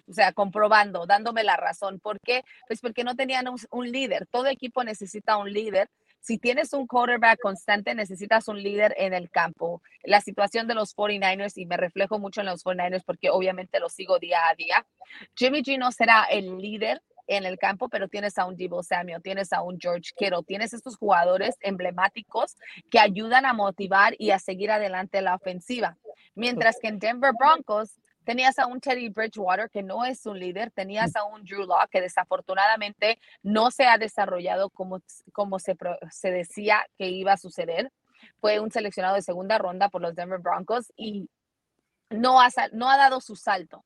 o 0.07 0.13
sea, 0.13 0.33
comprobando, 0.33 1.05
dándome 1.05 1.43
la 1.43 1.57
razón. 1.57 1.99
¿Por 1.99 2.19
qué? 2.19 2.43
Pues 2.67 2.81
porque 2.81 3.03
no 3.03 3.15
tenían 3.15 3.47
un, 3.47 3.91
líder. 3.91 4.27
Todo 4.27 4.47
equipo 4.47 4.83
necesita 4.83 5.37
un 5.37 5.51
líder. 5.51 5.89
si 6.19 6.37
tienes 6.37 6.71
un 6.71 6.87
quarterback 6.87 7.39
constante, 7.41 7.93
necesitas 7.95 8.47
un 8.47 8.61
líder 8.63 8.95
en 8.97 9.13
el 9.13 9.29
campo. 9.29 9.81
La 10.03 10.21
situación 10.21 10.67
de 10.67 10.73
los 10.73 10.95
49ers, 10.95 11.57
y 11.57 11.65
me 11.65 11.75
reflejo 11.75 12.17
mucho 12.17 12.39
en 12.39 12.47
los 12.47 12.63
49ers 12.63 13.03
porque 13.05 13.29
obviamente 13.29 13.81
los 13.81 13.91
sigo 13.93 14.19
día 14.19 14.39
a 14.49 14.55
día, 14.55 14.85
Jimmy 15.35 15.63
G 15.63 15.77
no 15.77 15.91
será 15.91 16.23
el 16.31 16.57
líder 16.59 17.01
en 17.27 17.45
el 17.45 17.57
campo, 17.57 17.89
pero 17.89 18.07
tienes 18.07 18.37
a 18.37 18.45
un 18.45 18.55
Debo 18.55 18.83
Samuel, 18.83 19.21
tienes 19.21 19.53
a 19.53 19.61
un 19.61 19.79
George 19.79 20.11
Kittle, 20.15 20.43
tienes 20.45 20.73
estos 20.73 20.97
jugadores 20.97 21.55
emblemáticos 21.61 22.55
que 22.89 22.99
ayudan 22.99 23.45
a 23.45 23.53
motivar 23.53 24.15
y 24.17 24.31
a 24.31 24.39
seguir 24.39 24.71
adelante 24.71 25.21
la 25.21 25.35
ofensiva. 25.35 25.97
Mientras 26.35 26.77
que 26.81 26.87
en 26.87 26.99
Denver 26.99 27.31
Broncos 27.37 27.99
Tenías 28.23 28.57
a 28.57 28.67
un 28.67 28.79
Teddy 28.79 29.09
Bridgewater 29.09 29.69
que 29.69 29.83
no 29.83 30.05
es 30.05 30.25
un 30.25 30.39
líder, 30.39 30.71
tenías 30.71 31.15
a 31.15 31.25
un 31.25 31.43
Drew 31.43 31.65
Law 31.65 31.87
que 31.91 31.99
desafortunadamente 31.99 33.19
no 33.41 33.69
se 33.69 33.85
ha 33.85 33.97
desarrollado 33.97 34.69
como, 34.69 35.01
como 35.33 35.59
se, 35.59 35.75
se 36.09 36.31
decía 36.31 36.85
que 36.97 37.09
iba 37.09 37.33
a 37.33 37.37
suceder. 37.37 37.91
Fue 38.39 38.61
un 38.61 38.71
seleccionado 38.71 39.15
de 39.15 39.21
segunda 39.21 39.57
ronda 39.57 39.89
por 39.89 40.01
los 40.01 40.15
Denver 40.15 40.39
Broncos 40.39 40.93
y 40.95 41.29
no 42.09 42.39
ha, 42.39 42.47
no 42.71 42.89
ha 42.89 42.95
dado 42.95 43.19
su 43.19 43.35
salto. 43.35 43.83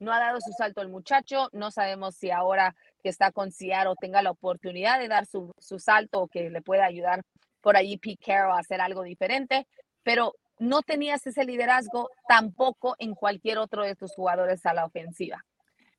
No 0.00 0.12
ha 0.12 0.18
dado 0.18 0.40
su 0.40 0.52
salto 0.52 0.82
el 0.82 0.88
muchacho. 0.88 1.48
No 1.52 1.70
sabemos 1.70 2.16
si 2.16 2.30
ahora 2.30 2.74
que 3.02 3.08
está 3.08 3.30
con 3.30 3.52
Seattle 3.52 3.94
tenga 4.00 4.22
la 4.22 4.32
oportunidad 4.32 4.98
de 4.98 5.08
dar 5.08 5.26
su, 5.26 5.52
su 5.58 5.78
salto 5.78 6.22
o 6.22 6.28
que 6.28 6.50
le 6.50 6.62
pueda 6.62 6.84
ayudar 6.84 7.22
por 7.60 7.76
allí 7.76 7.98
Pete 7.98 8.24
Carroll 8.24 8.56
a 8.56 8.60
hacer 8.60 8.80
algo 8.80 9.02
diferente. 9.02 9.68
Pero 10.02 10.34
no 10.58 10.82
tenías 10.82 11.26
ese 11.26 11.44
liderazgo 11.44 12.10
tampoco 12.28 12.96
en 12.98 13.14
cualquier 13.14 13.58
otro 13.58 13.84
de 13.84 13.94
tus 13.94 14.14
jugadores 14.14 14.64
a 14.66 14.74
la 14.74 14.84
ofensiva. 14.84 15.44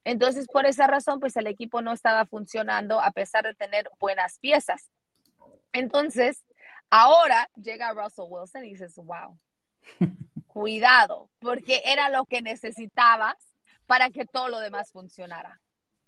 Entonces, 0.04 0.48
por 0.48 0.66
esa 0.66 0.88
razón, 0.88 1.20
pues 1.20 1.36
el 1.38 1.48
equipo 1.48 1.82
no 1.82 1.94
estaba 1.94 2.26
funcionando 2.26 3.00
a 3.00 3.12
pesar 3.12 3.44
de 3.44 3.54
tener 3.54 3.90
buenas 4.00 4.40
piezas. 4.40 4.90
Entonces, 5.74 6.44
ahora 6.90 7.50
llega 7.56 7.94
Russell 7.94 8.26
Wilson 8.28 8.66
y 8.66 8.72
dices, 8.72 8.96
wow, 8.96 9.38
cuidado, 10.48 11.30
porque 11.40 11.82
era 11.86 12.10
lo 12.10 12.26
que 12.26 12.42
necesitabas 12.42 13.36
para 13.92 14.10
que 14.10 14.26
todo 14.26 14.48
lo 14.48 14.62
demás 14.62 14.90
funcionara. 14.94 15.60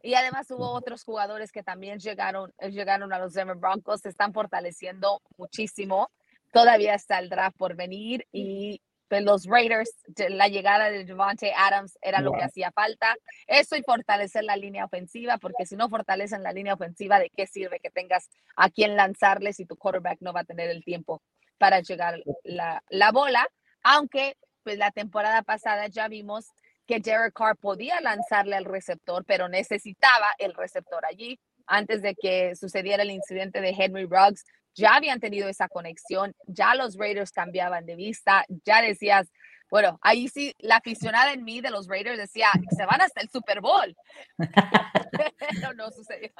Y 0.02 0.13
además 0.13 0.50
hubo 0.52 0.69
otros 0.69 1.04
jugadores 1.04 1.52
que 1.52 1.63
también 1.63 2.00
llegaron, 2.00 2.54
llegaron 2.72 3.12
a 3.12 3.19
los 3.19 3.34
Denver 3.34 3.58
Broncos, 3.58 4.00
se 4.00 4.08
están 4.08 4.32
fortaleciendo 4.32 5.22
muchísimo 5.36 6.10
todavía 6.54 6.93
está 6.93 7.19
el 7.19 7.30
draft 7.30 7.58
por 7.58 7.76
venir 7.76 8.26
y 8.32 8.82
pues, 9.10 9.22
los 9.24 9.46
Raiders, 9.46 9.91
la 10.30 10.48
llegada 10.48 10.89
de 10.89 11.04
Devontae 11.04 11.54
Adams 11.56 11.98
era 12.02 12.22
lo 12.22 12.32
que 12.32 12.43
hacía 12.43 12.72
falta. 12.72 13.15
Eso 13.48 13.76
y 13.76 13.84
fortalecer 13.84 14.43
la 14.43 14.56
línea 14.56 14.86
ofensiva, 14.86 15.38
porque 15.38 15.65
si 15.65 15.76
no 15.76 15.89
fortalecen 15.89 16.41
la 16.41 16.54
línea 16.54 16.76
ofensiva, 16.76 17.19
¿de 17.19 17.30
qué 17.36 17.46
sirve 17.46 17.80
que 17.80 17.89
tengas 17.89 18.30
a 18.56 18.69
quien 18.69 18.96
lanzarle 18.96 19.52
si 19.52 19.65
tu 19.65 19.76
quarterback 19.76 20.19
no 20.22 20.32
va 20.32 20.41
a 20.41 20.46
tener 20.46 20.69
el 20.69 20.84
tiempo 20.84 21.22
para 21.58 21.82
llegar 21.82 22.24
la, 22.43 22.82
la 22.89 23.12
bola? 23.12 23.46
Aunque 23.84 24.38
pues 24.63 24.78
la 24.78 24.91
temporada 24.91 25.41
pasada 25.41 25.88
ya 25.88 26.08
vimos 26.08 26.48
que 26.86 27.00
Derek 27.00 27.34
Carr 27.34 27.58
podía 27.58 28.02
lanzarle 28.02 28.56
al 28.56 28.65
receptor, 28.65 29.24
pero 29.26 29.48
necesitaba 29.48 30.28
el 30.38 30.54
receptor 30.54 31.06
allí. 31.06 31.39
Antes 31.65 32.02
de 32.02 32.13
que 32.15 32.56
sucediera 32.56 33.04
el 33.04 33.12
incidente 33.12 33.62
de 33.62 33.69
Henry 33.69 34.06
Ruggs, 34.06 34.43
ya 34.76 34.96
habían 34.96 35.19
tenido 35.19 35.48
esa 35.48 35.69
conexión, 35.69 36.36
ya 36.48 36.76
los 36.76 36.98
Raiders 36.98 37.32
cambiaban 37.32 37.86
de 37.86 37.96
vista, 37.96 38.43
ya 38.65 38.82
decías, 38.82 39.32
bueno, 39.69 39.98
ahí 40.02 40.28
sí, 40.28 40.54
la 40.60 40.78
aficionada 40.78 41.34
en 41.34 41.43
mí 41.43 41.62
de 41.62 41.72
los 41.72 41.88
Raiders 41.88 42.17
decía, 42.17 42.50
se 42.76 42.86
van 42.86 43.02
hasta 43.02 43.22
el 43.22 43.30
Super 43.30 43.62
Bowl. 43.62 43.96
Pero 45.50 45.74
no 45.74 45.89
sucedió. 45.89 46.32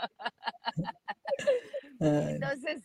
Entonces, 2.00 2.84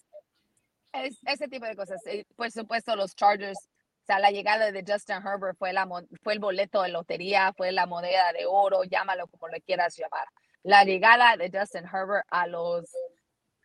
es, 0.92 1.18
ese 1.26 1.48
tipo 1.48 1.66
de 1.66 1.76
cosas. 1.76 2.00
Por 2.36 2.50
supuesto, 2.50 2.96
los 2.96 3.14
Chargers, 3.14 3.68
sea, 4.08 4.18
la 4.18 4.30
llegada 4.30 4.72
de 4.72 4.84
Justin 4.86 5.16
Herbert 5.16 5.58
fue, 5.58 5.72
la, 5.72 5.86
fue 6.22 6.32
el 6.32 6.38
boleto 6.38 6.82
de 6.82 6.88
lotería, 6.88 7.52
fue 7.54 7.72
la 7.72 7.86
moneda 7.86 8.32
de 8.32 8.46
oro, 8.46 8.84
llámalo 8.84 9.26
como 9.26 9.48
le 9.48 9.60
quieras 9.60 9.96
llamar. 9.96 10.26
La 10.62 10.84
llegada 10.84 11.36
de 11.36 11.50
Justin 11.52 11.84
Herbert 11.84 12.26
a 12.30 12.46
los 12.46 12.90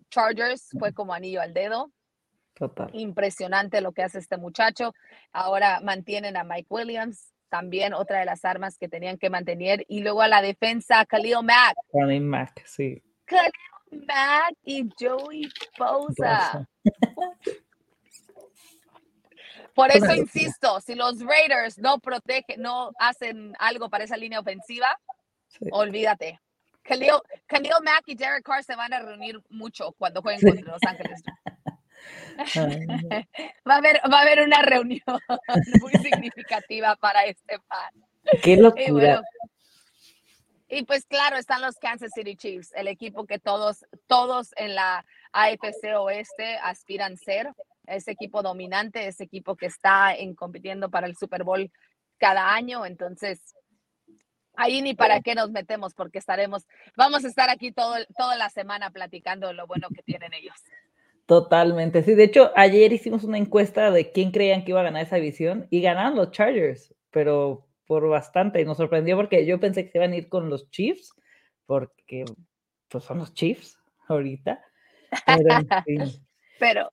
Chargers 0.10 0.70
fue 0.78 0.94
como 0.94 1.14
anillo 1.14 1.42
al 1.42 1.54
dedo. 1.54 1.92
Total. 2.56 2.90
Impresionante 2.94 3.82
lo 3.82 3.94
que 3.94 4.04
hace 4.04 4.20
este 4.20 4.38
muchacho. 4.38 4.94
Ahora 5.32 5.80
mantienen 5.82 6.36
a 6.38 6.44
Mike 6.44 6.68
Williams, 6.70 7.34
también 7.50 7.94
otra 7.94 8.20
de 8.20 8.26
las 8.26 8.44
armas 8.44 8.78
que 8.78 8.90
tenían 8.90 9.18
que 9.18 9.30
mantener. 9.30 9.86
Y 9.88 10.02
luego 10.02 10.22
a 10.22 10.28
la 10.28 10.42
defensa, 10.42 11.06
Khalil 11.06 11.44
Mack. 11.44 11.76
Khalil 11.92 12.22
Mack, 12.22 12.66
sí. 12.66 13.02
Khalil 13.26 14.06
Mack 14.06 14.56
y 14.66 14.90
Joey 15.00 15.50
Bosa. 15.80 16.68
Por 19.74 19.90
eso 19.92 20.14
insisto, 20.14 20.80
si 20.82 20.94
los 20.96 21.20
Raiders 21.20 21.78
no 21.80 22.00
protegen, 22.00 22.62
no 22.62 22.92
hacen 23.00 23.56
algo 23.58 23.90
para 23.90 24.04
esa 24.04 24.18
línea 24.18 24.40
ofensiva, 24.40 25.00
olvídate. 25.72 26.40
Khalil, 26.84 27.14
Khalil 27.48 27.72
Mack 27.84 28.04
y 28.08 28.16
Derek 28.16 28.44
Carr 28.44 28.64
se 28.64 28.76
van 28.76 28.94
a 28.94 29.00
reunir 29.00 29.42
mucho 29.50 29.94
cuando 29.94 30.22
jueguen 30.22 30.42
contra 30.42 30.74
Los 30.74 30.84
Ángeles. 30.86 31.24
va, 33.68 33.76
a 33.76 33.78
haber, 33.78 34.02
va 34.12 34.20
a 34.20 34.22
haber 34.22 34.42
una 34.42 34.62
reunión 34.62 35.02
muy 35.82 35.92
significativa 36.02 36.96
para 36.98 37.26
este 37.26 37.58
fan. 37.68 37.94
Qué 38.42 38.58
locura. 38.58 39.22
Y, 40.68 40.80
y, 40.80 40.84
pues 40.84 41.06
claro, 41.06 41.38
están 41.38 41.62
los 41.62 41.78
Kansas 41.78 42.12
City 42.14 42.36
Chiefs, 42.36 42.72
el 42.76 42.88
equipo 42.88 43.26
que 43.26 43.40
todos, 43.40 43.86
todos 44.08 44.54
en 44.58 44.76
la 44.76 45.06
AFC 45.32 45.96
Oeste 45.98 46.58
aspiran 46.58 47.18
ser, 47.18 47.54
ese 47.88 48.12
equipo 48.12 48.42
dominante, 48.42 49.08
ese 49.08 49.24
equipo 49.24 49.56
que 49.56 49.68
está 49.68 50.14
en, 50.16 50.36
compitiendo 50.36 50.90
para 50.90 51.08
el 51.08 51.16
Super 51.16 51.44
Bowl 51.44 51.72
cada 52.18 52.54
año. 52.54 52.86
Entonces, 52.86 53.56
Ahí 54.56 54.82
ni 54.82 54.94
para 54.94 55.22
qué 55.22 55.34
nos 55.34 55.50
metemos 55.50 55.96
porque 55.96 56.20
estaremos, 56.20 56.68
vamos 56.96 57.26
a 57.26 57.28
estar 57.28 57.50
aquí 57.50 57.72
todo, 57.72 57.96
toda 58.16 58.38
la 58.38 58.50
semana 58.50 58.92
platicando 58.92 59.52
lo 59.52 59.66
bueno 59.66 59.88
que 59.90 60.04
tienen 60.04 60.34
ellos. 60.34 60.56
Totalmente, 61.26 62.04
sí. 62.04 62.14
De 62.14 62.26
hecho, 62.26 62.52
ayer 62.56 62.94
hicimos 62.94 63.24
una 63.24 63.38
encuesta 63.38 63.90
de 63.90 64.12
quién 64.12 64.32
creían 64.32 64.64
que 64.64 64.72
iba 64.72 64.82
a 64.82 64.84
ganar 64.84 65.04
esa 65.04 65.16
división 65.16 65.68
y 65.70 65.82
ganaron 65.82 66.16
los 66.16 66.32
Chargers, 66.32 66.94
pero 67.10 67.68
por 67.88 68.08
bastante. 68.10 68.62
Y 68.62 68.66
nos 68.66 68.78
sorprendió 68.78 69.16
porque 69.16 69.46
yo 69.46 69.60
pensé 69.60 69.86
que 69.86 69.92
se 69.92 69.98
iban 69.98 70.12
a 70.12 70.18
ir 70.18 70.30
con 70.30 70.50
los 70.50 70.70
Chiefs, 70.70 71.14
porque 71.66 72.26
pues 72.90 73.04
son 73.06 73.20
los 73.20 73.34
Chiefs 73.34 73.78
ahorita. 74.08 74.64
pero 75.26 75.48
pero 76.60 76.92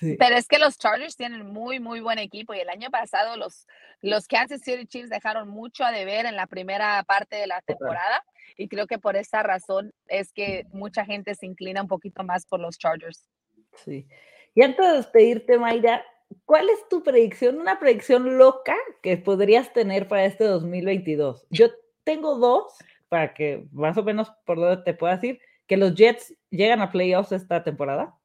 es 0.00 0.48
que 0.48 0.58
los 0.58 0.78
Chargers 0.78 1.16
tienen 1.16 1.46
muy, 1.46 1.80
muy 1.80 2.00
buen 2.00 2.18
equipo 2.18 2.54
y 2.54 2.60
el 2.60 2.68
año 2.68 2.90
pasado 2.90 3.36
los, 3.36 3.66
los 4.00 4.26
Kansas 4.26 4.62
City 4.62 4.86
Chiefs 4.86 5.10
dejaron 5.10 5.48
mucho 5.48 5.84
a 5.84 5.92
deber 5.92 6.26
en 6.26 6.36
la 6.36 6.46
primera 6.46 7.02
parte 7.04 7.36
de 7.36 7.46
la 7.46 7.60
temporada 7.62 8.24
y 8.56 8.68
creo 8.68 8.86
que 8.86 8.98
por 8.98 9.16
esa 9.16 9.42
razón 9.42 9.92
es 10.06 10.32
que 10.32 10.66
mucha 10.72 11.04
gente 11.04 11.34
se 11.34 11.46
inclina 11.46 11.82
un 11.82 11.88
poquito 11.88 12.24
más 12.24 12.46
por 12.46 12.60
los 12.60 12.78
Chargers. 12.78 13.26
Sí. 13.84 14.06
Y 14.54 14.62
antes 14.62 14.84
de 14.84 14.96
despedirte, 14.96 15.58
Mayra, 15.58 16.04
¿cuál 16.44 16.68
es 16.68 16.88
tu 16.88 17.02
predicción, 17.02 17.60
una 17.60 17.78
predicción 17.78 18.38
loca 18.38 18.76
que 19.02 19.16
podrías 19.16 19.72
tener 19.72 20.08
para 20.08 20.24
este 20.24 20.44
2022? 20.44 21.46
Yo 21.50 21.68
tengo 22.04 22.36
dos, 22.36 22.74
para 23.08 23.32
que 23.34 23.66
más 23.72 23.96
o 23.96 24.02
menos 24.02 24.32
por 24.44 24.58
donde 24.58 24.82
te 24.82 24.94
puedas 24.94 25.22
ir, 25.22 25.40
que 25.66 25.76
los 25.76 25.94
Jets 25.94 26.34
llegan 26.50 26.80
a 26.80 26.90
playoffs 26.90 27.32
esta 27.32 27.62
temporada. 27.62 28.16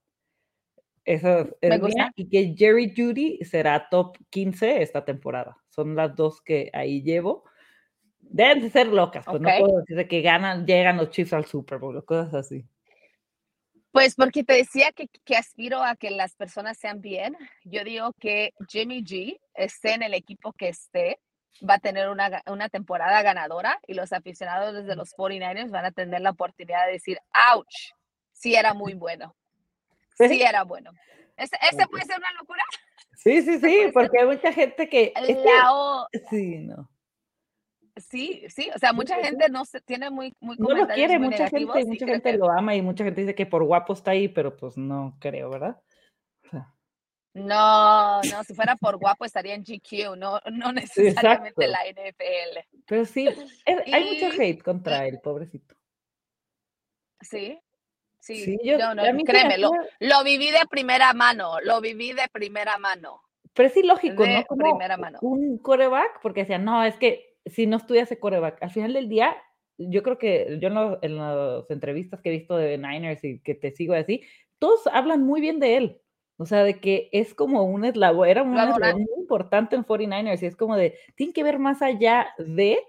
Eso 1.05 1.55
es 1.61 1.81
y 2.15 2.27
que 2.27 2.55
Jerry 2.57 2.91
Judy 2.95 3.37
será 3.43 3.87
top 3.89 4.17
15 4.31 4.81
esta 4.81 5.05
temporada. 5.05 5.55
Son 5.69 5.95
las 5.95 6.15
dos 6.15 6.41
que 6.41 6.71
ahí 6.73 7.03
llevo. 7.03 7.43
Deben 8.19 8.61
de 8.61 8.71
ser 8.71 8.87
locas, 8.87 9.23
pues 9.23 9.39
no 9.39 9.49
puedo 9.59 9.81
decir 9.81 10.07
que 10.07 10.21
ganan, 10.21 10.65
llegan 10.65 10.97
los 10.97 11.11
Chiefs 11.11 11.33
al 11.33 11.45
Super 11.45 11.77
Bowl, 11.77 12.03
cosas 12.03 12.33
así. 12.33 12.65
Pues 13.91 14.15
porque 14.15 14.43
te 14.43 14.53
decía 14.53 14.91
que, 14.93 15.07
que, 15.23 15.35
aspiro 15.35 15.83
a 15.83 15.95
que 15.95 16.09
las 16.09 16.35
personas 16.35 16.77
sean 16.79 17.01
bien. 17.01 17.37
Yo 17.63 17.83
digo 17.83 18.11
que 18.19 18.53
Jimmy 18.67 19.03
G 19.03 19.39
esté 19.53 19.93
en 19.93 20.01
el 20.01 20.15
equipo 20.15 20.53
que 20.53 20.69
esté, 20.69 21.19
va 21.61 21.75
a 21.75 21.79
tener 21.79 22.09
una, 22.09 22.41
una 22.47 22.67
temporada 22.67 23.21
ganadora 23.21 23.79
y 23.85 23.93
los 23.93 24.11
aficionados 24.11 24.73
desde 24.73 24.95
los 24.95 25.13
49ers 25.15 25.69
van 25.69 25.85
a 25.85 25.91
tener 25.91 26.19
la 26.21 26.31
oportunidad 26.31 26.87
de 26.87 26.93
decir, 26.93 27.19
ouch, 27.53 27.93
sí 28.33 28.55
era 28.55 28.73
muy 28.73 28.95
bueno 28.95 29.35
sí 30.17 30.41
era 30.41 30.63
bueno. 30.63 30.91
¿Ese, 31.37 31.57
puede 31.89 32.05
ser 32.05 32.17
una 32.17 32.31
locura? 32.39 32.63
Sí, 33.15 33.41
sí, 33.41 33.59
sí, 33.59 33.91
porque 33.93 34.19
hay 34.19 34.25
mucha 34.25 34.53
gente 34.53 34.87
que... 34.87 35.13
Sí, 36.29 36.59
no. 36.59 36.89
Sí, 37.97 38.43
sí, 38.49 38.69
o 38.75 38.77
sea, 38.77 38.91
mucha 38.91 39.15
gente 39.23 39.47
no 39.49 39.63
se 39.63 39.79
tiene 39.79 40.09
muy, 40.09 40.33
muy 40.41 40.57
No 40.57 40.75
lo 40.75 40.85
quiere, 40.87 41.17
mucha 41.17 41.47
gente, 41.49 41.85
mucha 41.85 42.05
gente 42.05 42.33
lo 42.37 42.51
ama 42.51 42.75
y 42.75 42.81
mucha 42.81 43.05
gente 43.05 43.21
dice 43.21 43.35
que 43.35 43.45
por 43.45 43.63
guapo 43.63 43.93
está 43.93 44.11
ahí, 44.11 44.27
pero 44.27 44.55
pues 44.55 44.77
no 44.77 45.15
creo, 45.19 45.49
¿verdad? 45.49 45.81
No, 47.33 48.21
no, 48.21 48.43
si 48.45 48.53
fuera 48.53 48.77
por 48.77 48.97
guapo 48.97 49.25
estaría 49.25 49.55
en 49.55 49.63
GQ, 49.63 50.15
no, 50.17 50.39
no 50.51 50.71
necesariamente 50.73 51.67
la 51.67 51.79
NFL. 51.85 52.59
Pero 52.85 53.05
sí, 53.05 53.27
hay 53.65 54.13
mucho 54.13 54.41
hate 54.41 54.61
contra 54.61 55.05
él, 55.05 55.19
pobrecito. 55.21 55.75
Sí, 57.19 57.59
Sí, 58.25 58.57
yo, 58.63 58.79
no, 58.79 59.03
créeme, 59.23 59.59
lo, 59.59 59.69
lo, 59.99 60.23
viví 60.23 60.49
de 60.49 60.65
primera 60.67 61.13
mano, 61.13 61.59
lo 61.61 61.79
viví 61.79 62.11
de 62.11 62.27
primera 62.31 62.79
mano. 62.79 63.21
Pero 63.53 63.69
es 63.69 63.77
ilógico, 63.77 64.25
¿no? 64.25 64.43
Como 64.45 64.63
primera 64.63 64.97
mano. 64.97 65.19
Un 65.21 65.59
coreback, 65.59 66.21
porque 66.23 66.41
decían, 66.41 66.65
no, 66.65 66.83
es 66.83 66.95
que 66.95 67.35
si 67.45 67.67
no 67.67 67.77
estudias 67.77 68.09
coreback, 68.19 68.63
al 68.63 68.71
final 68.71 68.93
del 68.93 69.09
día, 69.09 69.37
yo 69.77 70.01
creo 70.01 70.17
que 70.17 70.57
yo 70.59 70.69
en, 71.03 71.17
las 71.17 71.69
entrevistas 71.69 72.19
que 72.19 72.29
he 72.29 72.37
visto 72.37 72.57
de 72.57 72.79
Niners 72.79 73.23
y 73.23 73.39
que 73.41 73.53
te 73.53 73.69
sigo 73.71 73.93
así, 73.93 74.23
todos 74.57 74.87
hablan 74.87 75.21
muy 75.21 75.39
bien 75.39 75.59
de 75.59 75.77
él. 75.77 76.01
O 76.37 76.47
sea, 76.47 76.63
de 76.63 76.79
que 76.79 77.09
es 77.11 77.35
como 77.35 77.63
un 77.63 77.85
eslabón, 77.85 78.27
era 78.27 78.41
un 78.41 78.57
eslabón 78.57 79.03
muy 79.03 79.19
importante 79.19 79.75
en 79.75 79.85
49ers 79.85 80.41
y 80.41 80.47
es 80.47 80.55
como 80.55 80.75
de, 80.75 80.97
tiene 81.13 81.31
que 81.31 81.43
ver 81.43 81.59
más 81.59 81.83
allá 81.83 82.33
de 82.39 82.79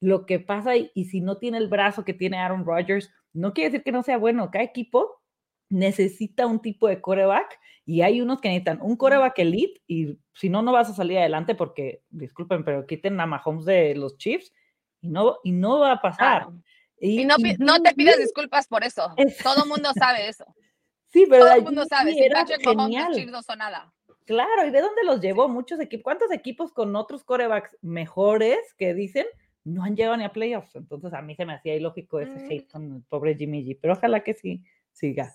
lo 0.00 0.24
que 0.24 0.40
pasa 0.40 0.74
y, 0.74 0.90
y, 0.94 1.04
si 1.04 1.20
no 1.20 1.36
tiene 1.36 1.58
el 1.58 1.68
brazo 1.68 2.04
que 2.04 2.14
tiene 2.14 2.38
Aaron 2.38 2.64
Rodgers, 2.64 3.10
no 3.36 3.52
quiere 3.52 3.70
decir 3.70 3.84
que 3.84 3.92
no 3.92 4.02
sea 4.02 4.18
bueno. 4.18 4.50
Cada 4.50 4.64
equipo 4.64 5.22
necesita 5.68 6.46
un 6.46 6.60
tipo 6.60 6.88
de 6.88 7.00
coreback 7.00 7.58
y 7.84 8.02
hay 8.02 8.20
unos 8.20 8.40
que 8.40 8.48
necesitan 8.48 8.80
un 8.82 8.96
coreback 8.96 9.38
elite 9.38 9.82
y 9.86 10.18
si 10.34 10.48
no, 10.48 10.62
no 10.62 10.72
vas 10.72 10.90
a 10.90 10.94
salir 10.94 11.18
adelante 11.18 11.54
porque, 11.54 12.02
disculpen, 12.10 12.64
pero 12.64 12.86
quiten 12.86 13.20
a 13.20 13.26
Mahomes 13.26 13.64
de 13.64 13.94
los 13.94 14.16
Chiefs 14.16 14.52
y 15.00 15.08
no, 15.08 15.38
y 15.44 15.52
no 15.52 15.80
va 15.80 15.92
a 15.92 16.00
pasar. 16.00 16.48
Y, 16.98 17.24
no, 17.24 17.36
no, 17.58 17.82
te 17.82 17.94
pides 17.94 18.18
disculpas 18.18 18.66
por 18.66 18.82
eso. 18.84 19.14
Todo 19.42 19.64
el 19.64 19.68
mundo 19.68 19.90
sabe 19.98 20.28
eso. 20.28 20.44
Sí, 21.08 21.24
pero 21.30 21.46
todo 21.46 21.54
el 21.54 21.62
mundo 21.62 21.84
sabe. 21.86 22.12
Si 22.12 22.28
Patrick 22.28 22.66
Mahomes, 22.66 23.06
los 23.06 23.16
Chiefs 23.16 23.32
no 23.32 23.42
son 23.42 23.58
nada. 23.58 23.94
Claro, 24.26 24.66
¿y 24.66 24.70
de 24.70 24.80
dónde 24.82 25.04
los 25.04 25.20
llevó? 25.20 25.48
Muchos 25.48 25.80
equipos. 25.80 26.02
¿Cuántos 26.02 26.32
equipos 26.32 26.72
con 26.72 26.94
otros 26.94 27.24
corebacks 27.24 27.78
mejores 27.80 28.58
que 28.76 28.92
dicen 28.92 29.24
no 29.66 29.84
han 29.84 29.96
llegado 29.96 30.16
ni 30.16 30.24
a 30.24 30.32
playoffs? 30.32 30.74
Entonces 30.76 31.12
a 31.12 31.22
mí 31.22 31.34
se 31.34 31.44
me 31.44 31.54
hacía 31.54 31.74
ilógico 31.74 32.20
ese 32.20 32.38
mm. 32.38 32.50
hate 32.50 32.70
con 32.70 32.96
el 32.96 33.02
pobre 33.02 33.34
Jimmy 33.34 33.64
G, 33.64 33.78
pero 33.80 33.94
ojalá 33.94 34.20
que 34.22 34.34
sí 34.34 34.64
siga. 34.92 35.34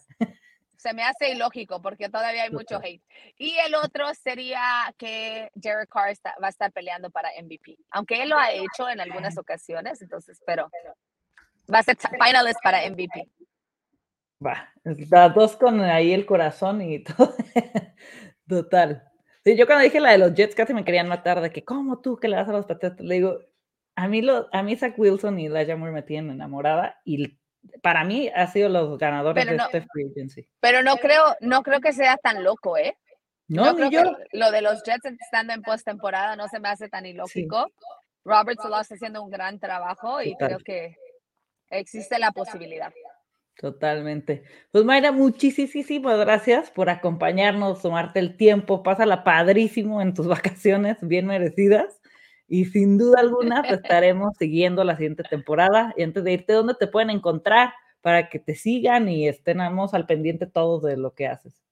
Se 0.78 0.94
me 0.94 1.04
hace 1.04 1.32
ilógico 1.32 1.82
porque 1.82 2.10
todavía 2.10 2.44
hay 2.44 2.50
mucho 2.50 2.80
hate. 2.82 3.04
Y 3.38 3.56
el 3.66 3.76
otro 3.76 4.12
sería 4.16 4.62
que 4.98 5.52
Derek 5.54 5.90
Carr 5.90 6.16
va 6.42 6.48
a 6.48 6.50
estar 6.50 6.72
peleando 6.72 7.12
para 7.12 7.30
MVP, 7.40 7.78
aunque 7.92 8.24
él 8.24 8.30
lo 8.30 8.38
ha 8.38 8.52
hecho 8.52 8.90
en 8.90 9.00
algunas 9.00 9.38
ocasiones, 9.38 10.02
entonces, 10.02 10.42
pero 10.46 10.72
va 11.72 11.80
a 11.80 11.84
ser 11.84 11.98
finalist 11.98 12.60
para 12.64 12.90
MVP. 12.90 13.30
Va, 14.44 14.74
está 14.84 15.30
dos 15.30 15.56
con 15.56 15.82
ahí 15.82 16.14
el 16.14 16.26
corazón 16.26 16.82
y 16.82 17.00
todo. 17.04 17.36
Total. 18.48 19.04
Sí, 19.44 19.56
yo 19.56 19.66
cuando 19.66 19.84
dije 19.84 20.00
la 20.00 20.12
de 20.12 20.18
los 20.18 20.34
Jets 20.34 20.56
casi 20.56 20.74
me 20.74 20.84
querían 20.84 21.08
matar 21.08 21.42
de 21.42 21.52
que, 21.52 21.64
¿cómo 21.64 22.00
tú 22.00 22.18
que 22.18 22.28
le 22.28 22.38
das 22.38 22.50
a 22.50 22.54
los 22.54 22.66
Patriotas? 22.66 23.06
Le 23.06 23.16
digo, 23.16 23.40
a 23.96 24.08
mí, 24.08 24.22
lo, 24.22 24.48
a 24.52 24.64
mí 24.64 24.76
Zach 24.76 24.98
Wilson 24.98 25.40
y 25.40 25.48
Elijah 25.48 25.76
Moore 25.76 25.94
me 25.94 26.02
tienen 26.04 26.32
enamorada 26.32 27.00
y 27.06 27.38
para 27.82 28.04
mí 28.04 28.30
ha 28.34 28.48
sido 28.48 28.70
los 28.70 28.98
ganadores 28.98 29.46
de 29.46 29.56
este 29.56 29.82
free 29.82 30.10
agency. 30.12 30.48
Pero 30.60 30.82
no 30.84 30.98
creo, 30.98 31.36
no 31.42 31.62
creo 31.62 31.80
que 31.80 31.94
sea 31.94 32.18
tan 32.18 32.44
loco, 32.44 32.78
¿eh? 32.78 32.98
No, 33.48 33.74
ni 33.74 33.92
yo. 33.92 34.04
Lo 34.32 34.52
de 34.52 34.62
los 34.62 34.82
Jets 34.84 35.06
estando 35.06 35.54
en 35.54 35.62
postemporada 35.62 36.36
no 36.36 36.48
se 36.48 36.60
me 36.60 36.70
hace 36.70 36.88
tan 36.88 37.06
ilógico. 37.06 37.68
Robert 38.24 38.60
Solo 38.62 38.80
está 38.80 38.96
haciendo 38.96 39.22
un 39.24 39.30
gran 39.30 39.60
trabajo 39.60 40.22
y 40.22 40.36
creo 40.36 40.60
que 40.60 40.96
existe 41.70 42.18
la 42.18 42.32
posibilidad. 42.32 42.94
Totalmente. 43.58 44.44
Pues 44.72 44.86
Mayra, 44.86 45.12
muchísimas 45.12 46.20
gracias 46.20 46.72
por 46.72 46.90
acompañarnos, 46.90 47.82
tomarte 47.82 48.20
el 48.20 48.38
tiempo, 48.38 48.84
pásala 48.84 49.24
padrísimo 49.24 50.02
en 50.02 50.14
tus 50.14 50.28
vacaciones, 50.56 50.98
bien 51.02 51.28
merecidas. 51.28 52.01
Y 52.54 52.66
sin 52.66 52.98
duda 52.98 53.22
alguna, 53.22 53.62
te 53.64 53.76
estaremos 53.76 54.36
siguiendo 54.38 54.84
la 54.84 54.98
siguiente 54.98 55.24
temporada. 55.24 55.94
Y 55.96 56.04
antes 56.04 56.22
de 56.22 56.34
irte, 56.34 56.52
¿dónde 56.52 56.74
te 56.74 56.86
pueden 56.86 57.10
encontrar 57.10 57.74
para 58.02 58.28
que 58.28 58.40
te 58.40 58.56
sigan 58.56 59.08
y 59.08 59.26
estemos 59.30 59.94
al 59.94 60.06
pendiente 60.06 60.48
todos 60.48 60.84
de 60.84 60.98
lo 60.98 61.14
que 61.14 61.28
haces? 61.28 61.64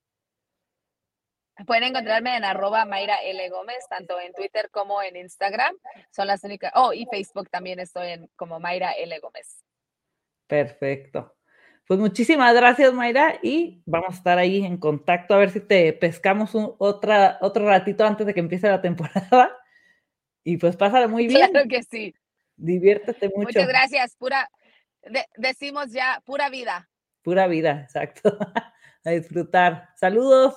Pueden 1.68 1.84
encontrarme 1.84 2.38
en 2.38 2.46
arroba 2.46 2.86
Mayra 2.86 3.18
L. 3.26 3.50
Gómez, 3.50 3.86
tanto 3.89 4.22
en 4.22 4.32
Twitter 4.32 4.70
como 4.72 5.02
en 5.02 5.18
Instagram. 5.18 5.76
Son 6.12 6.28
las 6.28 6.46
únicas. 6.46 6.72
Oh, 6.76 6.94
y 6.94 7.06
Facebook 7.08 7.50
también 7.50 7.82
estoy 7.82 8.12
en 8.12 8.30
como 8.38 8.62
Mayra 8.62 8.94
L. 8.94 9.20
Gómez. 9.20 9.62
Perfecto. 10.48 11.36
Pues 11.88 12.00
muchísimas 12.00 12.56
gracias, 12.56 12.94
Mayra, 12.94 13.38
y 13.44 13.84
vamos 13.86 14.12
a 14.13 14.18
estar 14.18 14.38
ahí 14.38 14.63
en 14.63 14.78
contacto 14.78 15.34
a 15.34 15.39
ver 15.39 15.50
si 15.50 15.60
te 15.60 15.92
pescamos 15.92 16.52
otra, 16.54 17.38
otro 17.42 17.65
ratito 17.65 18.06
antes 18.06 18.26
de 18.26 18.34
que 18.34 18.39
empiece 18.39 18.70
la 18.70 18.82
temporada 18.82 19.59
y 20.43 20.58
pues 20.58 20.75
pásale 20.75 21.08
muy 21.08 21.28
bien. 21.28 21.49
Claro 21.52 21.67
que 21.67 21.84
sí. 21.84 22.13
Diviértete 22.56 23.28
mucho. 23.30 23.47
Muchas 23.47 23.67
gracias. 23.67 24.15
Pura, 24.17 24.49
decimos 25.38 25.91
ya, 25.91 26.21
pura 26.25 26.49
vida. 26.49 26.89
Pura 27.21 27.47
vida, 27.47 27.82
exacto. 27.84 28.38
A 29.06 29.12
disfrutar. 29.12 29.89
Saludos. 29.95 30.56